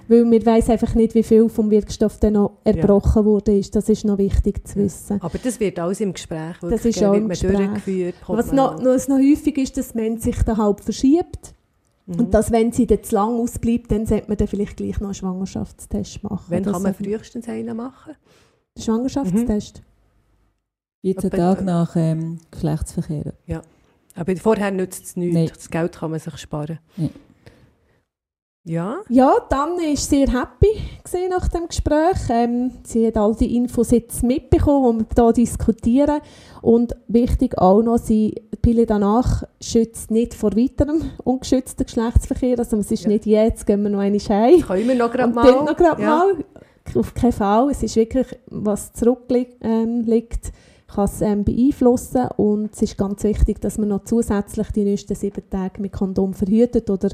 weil 0.08 0.24
man 0.24 0.44
weiß 0.44 0.70
einfach 0.70 0.94
nicht, 0.94 1.14
wie 1.14 1.22
viel 1.22 1.48
vom 1.48 1.70
Wirkstoff 1.70 2.18
dann 2.18 2.32
noch 2.32 2.58
erbrochen 2.64 3.22
ja. 3.22 3.24
wurde. 3.24 3.60
Das 3.60 3.88
ist 3.88 4.04
noch 4.04 4.18
wichtig 4.18 4.66
zu 4.66 4.76
wissen. 4.76 5.20
Aber 5.20 5.38
das 5.38 5.60
wird 5.60 5.78
alles 5.78 6.00
im 6.00 6.14
Gespräch 6.14 6.56
das 6.62 6.84
ist 6.84 7.02
auch 7.04 7.12
im 7.12 7.28
Gespräch. 7.28 8.14
Was 8.26 8.52
noch, 8.52 8.82
was 8.82 9.08
noch 9.08 9.18
häufig 9.18 9.58
ist, 9.58 9.76
dass 9.76 9.94
man 9.94 10.18
sich 10.18 10.42
dann 10.42 10.56
halb 10.56 10.80
verschiebt. 10.80 11.54
Mhm. 12.06 12.20
Und 12.20 12.34
dass, 12.34 12.50
wenn 12.50 12.72
sie 12.72 12.86
dann 12.86 13.02
zu 13.02 13.14
lang 13.14 13.38
ausbleibt, 13.38 13.92
dann 13.92 14.06
sollte 14.06 14.28
man 14.28 14.38
dann 14.38 14.48
vielleicht 14.48 14.78
gleich 14.78 14.98
noch 14.98 15.08
einen 15.08 15.14
Schwangerschaftstest 15.14 16.22
machen. 16.24 16.46
Wann 16.48 16.64
kann 16.64 16.82
man 16.82 16.94
frühestens 16.94 17.46
einen 17.48 17.76
machen? 17.76 18.14
Den 18.76 18.82
Schwangerschaftstest? 18.82 19.82
Mhm. 21.02 21.12
14 21.14 21.30
Tage 21.30 21.64
nach 21.64 21.94
ähm, 21.96 22.38
Geschlechtsverkehr. 22.50 23.34
Ja. 23.46 23.62
Aber 24.14 24.34
vorher 24.36 24.70
nützt 24.70 25.04
es 25.04 25.16
nichts. 25.16 25.34
Nein. 25.34 25.50
Das 25.54 25.70
Geld 25.70 25.92
kann 25.96 26.10
man 26.10 26.18
sich 26.18 26.36
sparen. 26.38 26.78
Nein. 26.96 27.10
Ja. 28.64 28.98
Ja, 29.08 29.32
dann 29.48 29.70
war 29.70 29.78
sie 29.78 29.96
sehr 29.96 30.26
happy 30.26 30.68
nach 31.30 31.48
dem 31.48 31.68
Gespräch. 31.68 32.18
Ähm, 32.28 32.72
sie 32.82 33.06
hat 33.06 33.16
all 33.16 33.34
die 33.34 33.56
Infos 33.56 33.90
jetzt 33.92 34.22
mitbekommen, 34.22 35.06
die 35.10 35.16
wir 35.16 35.24
hier 35.24 35.32
diskutieren. 35.32 36.20
Und 36.60 36.94
wichtig 37.06 37.56
auch 37.56 37.82
noch, 37.82 37.98
sie, 37.98 38.34
die 38.52 38.56
Pille 38.56 38.84
danach 38.84 39.44
schützt 39.60 40.10
nicht 40.10 40.34
vor 40.34 40.54
weiterem 40.54 41.00
ungeschützten 41.24 41.86
Geschlechtsverkehr. 41.86 42.58
Also 42.58 42.76
es 42.76 42.90
ist 42.90 43.04
ja. 43.04 43.08
nicht 43.08 43.26
jetzt, 43.26 43.66
gehen 43.66 43.82
wir 43.82 43.90
noch 43.90 44.00
eine 44.00 44.18
heim. 44.18 44.60
Können 44.60 44.88
wir 44.88 44.94
noch 44.96 45.10
gerade 45.10 45.32
mal. 45.32 45.64
noch 45.64 45.76
gerade 45.76 46.02
ja. 46.02 46.08
mal. 46.08 46.44
Auf 46.94 47.14
keinen 47.14 47.32
Fall. 47.32 47.70
Es 47.70 47.82
ist 47.82 47.96
wirklich, 47.96 48.26
was 48.46 48.92
zurückliegt, 48.92 49.56
ähm, 49.62 50.04
kann 50.88 51.04
es 51.04 51.20
ähm, 51.20 51.44
beeinflussen. 51.44 52.28
Und 52.36 52.74
es 52.74 52.82
ist 52.82 52.98
ganz 52.98 53.22
wichtig, 53.24 53.60
dass 53.60 53.78
man 53.78 53.88
noch 53.88 54.04
zusätzlich 54.04 54.70
die 54.72 54.84
nächsten 54.84 55.14
sieben 55.14 55.48
Tage 55.48 55.80
mit 55.80 55.92
Kondom 55.92 56.34
verhütet 56.34 56.90
oder 56.90 57.10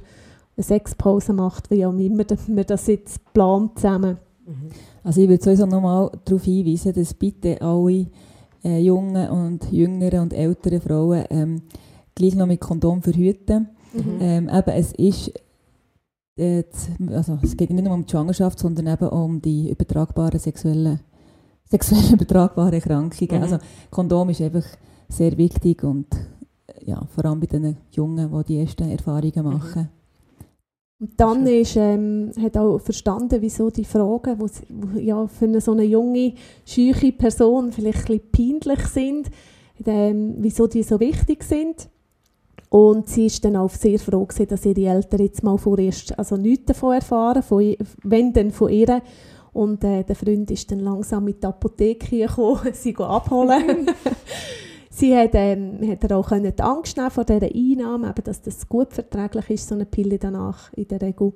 eine 0.56 0.64
Sexpause 0.64 1.32
macht, 1.32 1.70
wie 1.70 1.84
auch 1.84 1.92
immer 1.92 2.24
wir 2.28 2.64
das 2.64 2.86
jetzt 2.86 3.32
plant 3.32 3.78
zusammen. 3.78 4.18
Mhm. 4.46 4.68
Also 5.02 5.20
ich 5.20 5.28
würde 5.28 5.42
sowieso 5.42 5.66
nochmal 5.66 6.10
darauf 6.24 6.44
hinweisen, 6.44 6.92
dass 6.92 7.14
bitte 7.14 7.60
alle 7.60 8.06
äh, 8.64 8.78
jungen 8.78 9.28
und 9.30 9.70
jüngeren 9.72 10.20
und 10.20 10.32
älteren 10.32 10.80
Frauen 10.80 11.24
ähm, 11.30 11.62
gleich 12.14 12.34
noch 12.34 12.46
mit 12.46 12.60
Kondom 12.60 13.02
verhüten. 13.02 13.68
Mhm. 13.92 14.18
Ähm, 14.20 14.48
eben, 14.48 14.70
es 14.70 14.92
ist 14.92 15.32
äh, 16.36 16.64
also 17.10 17.38
es 17.42 17.56
geht 17.56 17.70
nicht 17.70 17.84
nur 17.84 17.94
um 17.94 18.04
die 18.04 18.10
Schwangerschaft, 18.10 18.58
sondern 18.58 18.86
eben 18.86 19.08
um 19.08 19.40
die 19.40 19.70
übertragbaren 19.70 20.38
sexuellen, 20.38 21.00
sexuell 21.64 22.12
übertragbaren 22.12 22.72
Erkrankungen. 22.72 23.36
Mhm. 23.36 23.42
Also 23.42 23.58
Kondom 23.90 24.30
ist 24.30 24.40
einfach 24.40 24.64
sehr 25.08 25.36
wichtig 25.36 25.84
und 25.84 26.06
ja, 26.84 27.04
vor 27.14 27.24
allem 27.24 27.40
bei 27.40 27.46
den 27.46 27.76
Jungen, 27.92 28.30
die 28.30 28.44
die 28.44 28.60
ersten 28.60 28.90
Erfahrungen 28.90 29.32
mhm. 29.36 29.52
machen. 29.52 29.82
Mhm. 29.82 30.03
Und 31.00 31.18
dann 31.18 31.46
ist, 31.46 31.76
ähm, 31.76 32.30
hat 32.40 32.56
auch 32.56 32.78
verstanden, 32.78 33.38
wieso 33.40 33.70
die 33.70 33.84
Fragen, 33.84 34.38
wo 34.38 34.48
ja, 34.98 35.26
für 35.26 35.46
eine 35.46 35.60
so 35.60 35.72
eine 35.72 35.82
junge, 35.84 36.34
scheuche 36.64 37.12
Person 37.12 37.72
vielleicht 37.72 38.10
ein 38.10 38.20
bisschen 38.32 38.60
peinlich 38.60 38.86
sind, 38.86 39.30
ähm, 39.84 40.36
wieso 40.38 40.66
die 40.66 40.82
so 40.82 41.00
wichtig 41.00 41.42
sind. 41.42 41.88
Und 42.70 43.08
sie 43.08 43.26
ist 43.26 43.44
dann 43.44 43.56
auch 43.56 43.70
sehr 43.70 43.98
froh 43.98 44.24
gewesen, 44.24 44.48
dass 44.48 44.66
ihre 44.66 44.86
Eltern 44.86 45.20
jetzt 45.20 45.42
mal 45.42 45.58
vorerst 45.58 46.18
also 46.18 46.36
nichts 46.36 46.66
davon 46.66 46.94
erfahren, 46.94 47.42
von, 47.42 47.76
wenn 48.02 48.32
dann 48.32 48.50
von 48.50 48.70
ihr. 48.70 49.02
Und 49.52 49.84
äh, 49.84 50.02
der 50.02 50.16
Freund 50.16 50.50
ist 50.50 50.70
dann 50.72 50.80
langsam 50.80 51.24
mit 51.24 51.42
der 51.42 51.50
Apotheke 51.50 52.18
gekommen, 52.18 52.60
sie 52.72 52.96
abholen. 52.96 53.90
sie 54.94 55.16
hat, 55.16 55.30
ähm, 55.34 55.78
hat 55.88 56.12
auch 56.12 56.30
die 56.30 56.62
Angst 56.62 56.96
nehmen 56.96 57.10
vor 57.10 57.24
dieser 57.24 57.46
Einnahme, 57.46 58.10
eben, 58.10 58.24
dass 58.24 58.42
das 58.42 58.68
gut 58.68 58.92
verträglich 58.92 59.50
ist, 59.50 59.68
so 59.68 59.74
eine 59.74 59.86
Pille 59.86 60.18
danach 60.18 60.72
in 60.74 60.88
der 60.88 61.00
Regel. 61.00 61.32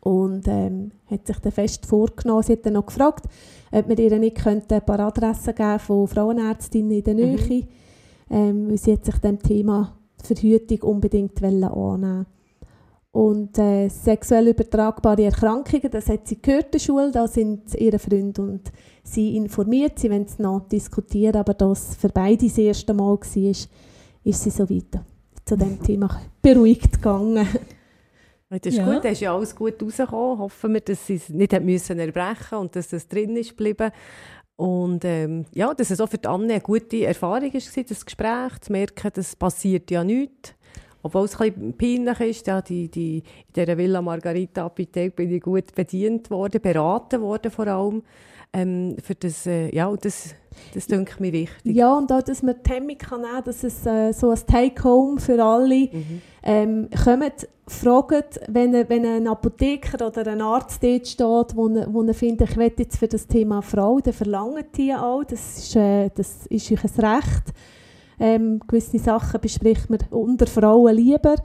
Und 0.00 0.46
ähm, 0.48 0.90
hat 1.06 1.26
sich 1.26 1.38
dann 1.38 1.52
fest 1.52 1.86
vorgenommen. 1.86 2.42
Sie 2.42 2.52
hat 2.52 2.66
dann 2.66 2.74
noch 2.74 2.84
gefragt, 2.84 3.24
ob 3.72 3.88
wir 3.88 3.98
ihr 3.98 4.18
nicht 4.18 4.46
ein 4.46 4.62
paar 4.66 5.00
Adressen 5.00 5.54
geben 5.54 5.78
von 5.78 6.06
Frauenärztinnen 6.06 6.90
in 6.90 7.04
der 7.04 7.14
mhm. 7.14 7.20
Nähe. 7.20 7.62
Mhm 7.62 7.68
ähm, 8.30 8.68
weil 8.68 8.78
sie 8.78 8.92
hat 8.92 9.04
sich 9.04 9.16
dem 9.18 9.38
Thema 9.38 9.96
Verhütung 10.22 10.82
unbedingt 10.82 11.42
annehmen 11.42 12.26
und 13.14 13.56
äh, 13.58 13.88
sexuell 13.88 14.48
übertragbare 14.48 15.22
Erkrankungen, 15.22 15.88
das 15.88 16.08
hat 16.08 16.26
sie 16.26 16.42
gehört 16.42 16.64
in 16.64 16.70
der 16.72 16.78
Schule, 16.80 17.10
da 17.12 17.28
sind 17.28 17.72
ihre 17.76 18.00
Freunde 18.00 18.42
und 18.42 18.72
sie 19.04 19.36
informiert, 19.36 20.00
sie 20.00 20.10
wollen 20.10 20.24
es 20.24 20.40
noch 20.40 20.66
diskutieren, 20.68 21.36
aber 21.36 21.54
das 21.54 21.94
für 21.94 22.08
beide 22.08 22.44
das 22.44 22.58
erste 22.58 22.92
Mal 22.92 23.16
war, 23.16 23.36
ist, 23.36 23.70
ist 24.24 24.42
sie 24.42 24.50
so 24.50 24.68
weiter 24.68 25.04
zu 25.44 25.56
dem 25.56 25.80
Thema 25.80 26.22
beruhigt 26.42 26.94
gegangen. 26.94 27.46
Das 28.50 28.60
ist 28.72 28.78
ja. 28.78 28.84
gut, 28.84 29.04
da 29.04 29.08
ist 29.08 29.20
ja 29.20 29.34
alles 29.34 29.54
gut 29.54 29.80
rausgekommen. 29.82 30.38
Hoffen 30.38 30.74
wir, 30.74 30.80
dass 30.80 31.06
sie 31.06 31.14
es 31.14 31.28
nicht 31.28 31.60
müssen 31.60 31.98
erbrechen 31.98 32.58
und 32.58 32.76
dass 32.76 32.92
es 32.92 33.08
drin 33.08 33.36
ist 33.36 33.50
geblieben. 33.50 33.90
Und 34.56 35.04
ähm, 35.04 35.44
ja, 35.52 35.74
dass 35.74 35.90
es 35.90 36.00
auch 36.00 36.08
für 36.08 36.18
die 36.18 36.28
Anne 36.28 36.52
eine 36.52 36.60
gute 36.60 37.04
Erfahrung 37.04 37.52
war, 37.52 37.84
das 37.84 38.04
Gespräch, 38.04 38.60
zu 38.60 38.72
merken, 38.72 39.10
das 39.12 39.34
passiert 39.34 39.90
ja 39.90 40.04
nichts. 40.04 40.54
Obwohl 41.04 41.26
es 41.26 41.38
ein 41.38 41.52
bisschen 41.52 41.76
peinlich 41.76 42.20
ist, 42.20 42.46
ja, 42.46 42.62
die, 42.62 42.88
die, 42.88 43.18
in 43.18 43.52
dieser 43.54 43.76
Villa 43.76 44.00
Margarita 44.00 44.64
Apotheke 44.64 45.10
bin 45.10 45.30
ich 45.30 45.42
gut 45.42 45.74
bedient 45.74 46.30
worden, 46.30 46.62
beraten 46.62 47.20
worden 47.20 47.50
vor 47.50 47.66
allem. 47.66 48.02
Ähm, 48.54 48.96
für 49.02 49.14
das, 49.14 49.46
äh, 49.46 49.74
ja, 49.74 49.94
das, 49.94 50.34
das 50.72 50.86
denke 50.86 51.20
mir 51.20 51.32
wichtig. 51.32 51.76
Ja, 51.76 51.94
und 51.94 52.10
auch, 52.10 52.22
dass 52.22 52.42
man 52.42 52.54
die 52.64 52.70
Hemmung 52.70 52.96
kann 52.96 53.20
nehmen, 53.20 53.44
dass 53.44 53.64
es 53.64 53.84
äh, 53.84 54.12
so 54.12 54.30
ein 54.30 54.38
Take-Home 54.46 55.20
für 55.20 55.44
alle 55.44 55.90
mhm. 55.92 56.22
ähm, 56.42 56.88
kommt, 57.04 57.48
fragt, 57.66 58.40
wenn, 58.48 58.72
wenn 58.72 59.04
ein 59.04 59.28
Apotheker 59.28 60.06
oder 60.06 60.26
ein 60.30 60.40
Arzt 60.40 60.82
dort 60.82 61.06
steht, 61.06 61.54
wo, 61.54 61.68
wo 61.68 62.02
er 62.02 62.14
findet, 62.14 62.48
ich 62.50 62.56
will 62.56 62.72
jetzt 62.78 62.96
für 62.96 63.08
das 63.08 63.26
Thema 63.26 63.60
Frau, 63.60 64.00
dann 64.00 64.14
verlangen 64.14 64.64
die 64.74 64.94
auch, 64.94 65.24
das 65.24 65.58
ist, 65.58 65.76
äh, 65.76 66.08
das 66.14 66.46
ist 66.46 66.72
euch 66.72 66.82
ein 66.82 67.04
Recht. 67.04 67.52
Ähm, 68.18 68.60
gewisse 68.66 68.98
Sachen 68.98 69.40
bespricht 69.40 69.90
man 69.90 70.00
unter 70.10 70.46
Frauen 70.46 70.94
lieber 70.94 71.36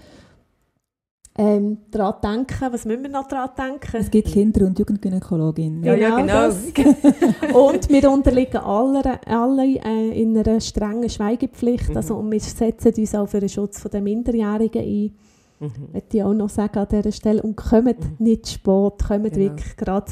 ähm, 1.40 1.78
daran 1.90 2.16
denken. 2.22 2.74
Was 2.74 2.84
müssen 2.84 3.04
wir 3.04 3.10
noch 3.10 3.28
daran 3.28 3.52
denken? 3.58 3.98
Es 3.98 4.12
gibt 4.12 4.28
Kinder- 4.28 4.66
und 4.66 4.78
Jugendgynäkologin. 4.78 5.84
Ja, 5.84 5.94
ja, 5.96 6.18
genau. 6.20 6.50
genau. 6.74 7.68
und 7.70 7.90
wir 7.90 8.12
unterliegen 8.12 8.58
alle, 8.58 9.26
alle 9.26 9.64
äh, 9.64 10.22
in 10.22 10.38
einer 10.38 10.60
strengen 10.60 11.10
Schweigepflicht. 11.10 11.90
Mhm. 11.92 11.98
Also, 11.98 12.16
und 12.16 12.30
wir 12.30 12.42
setzen 12.42 12.94
uns 12.94 13.16
auch 13.16 13.28
für 13.28 13.40
den 13.40 13.48
Schutz 13.48 13.82
der 13.84 14.02
Minderjährigen 14.02 14.82
ein. 14.82 15.16
Mhm. 15.62 15.94
Möchte 15.94 16.18
ich 16.18 16.24
auch 16.24 16.34
noch 16.34 16.50
sagen 16.50 16.78
an 16.78 16.88
dieser 16.92 17.12
Stelle. 17.14 17.42
Und 17.42 17.56
kommt 17.56 17.86
mhm. 17.86 18.16
nicht 18.20 18.50
spät, 18.50 18.64
kommt 19.08 19.24
genau. 19.24 19.36
wirklich 19.38 19.78
gerade 19.78 20.12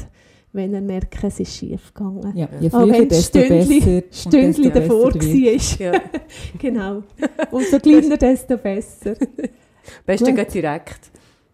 wenn 0.52 0.72
ihr 0.72 0.80
merkt, 0.80 1.22
es 1.22 1.40
ist 1.40 1.56
schief 1.56 1.92
gegangen. 1.92 2.36
Ja, 2.36 2.48
je 2.60 2.70
früher, 2.70 2.82
okay, 2.84 3.06
desto 3.06 3.38
Stündli, 3.38 3.80
besser. 3.80 4.28
Stündli 4.28 4.70
davor 4.70 5.14
war. 5.14 5.78
Ja. 5.78 6.00
genau. 6.58 7.02
Umso 7.50 7.78
kleiner, 7.78 8.16
desto 8.16 8.56
besser. 8.56 9.14
Besten 10.06 10.34
geht 10.34 10.54
direkt. 10.54 11.10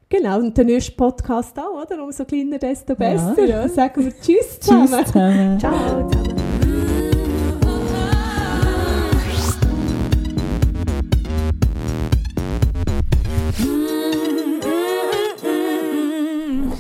Genau, 0.09 0.39
und 0.39 0.57
der 0.57 0.65
nächste 0.65 0.93
Podcast 0.93 1.59
auch, 1.59 1.83
oder? 1.83 2.03
Umso 2.03 2.25
kleiner, 2.25 2.59
desto 2.59 2.95
besser. 2.95 3.45
Ja. 3.45 3.69
Sagen 3.69 4.05
wir 4.05 4.13
Tschüss 4.21 4.61
zusammen. 4.61 4.89
Tschüss 4.89 5.07
zusammen. 5.07 5.59
Ciao 5.59 6.09
zusammen. 6.11 6.35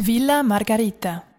Villa 0.06 0.42
Margarita, 0.42 1.22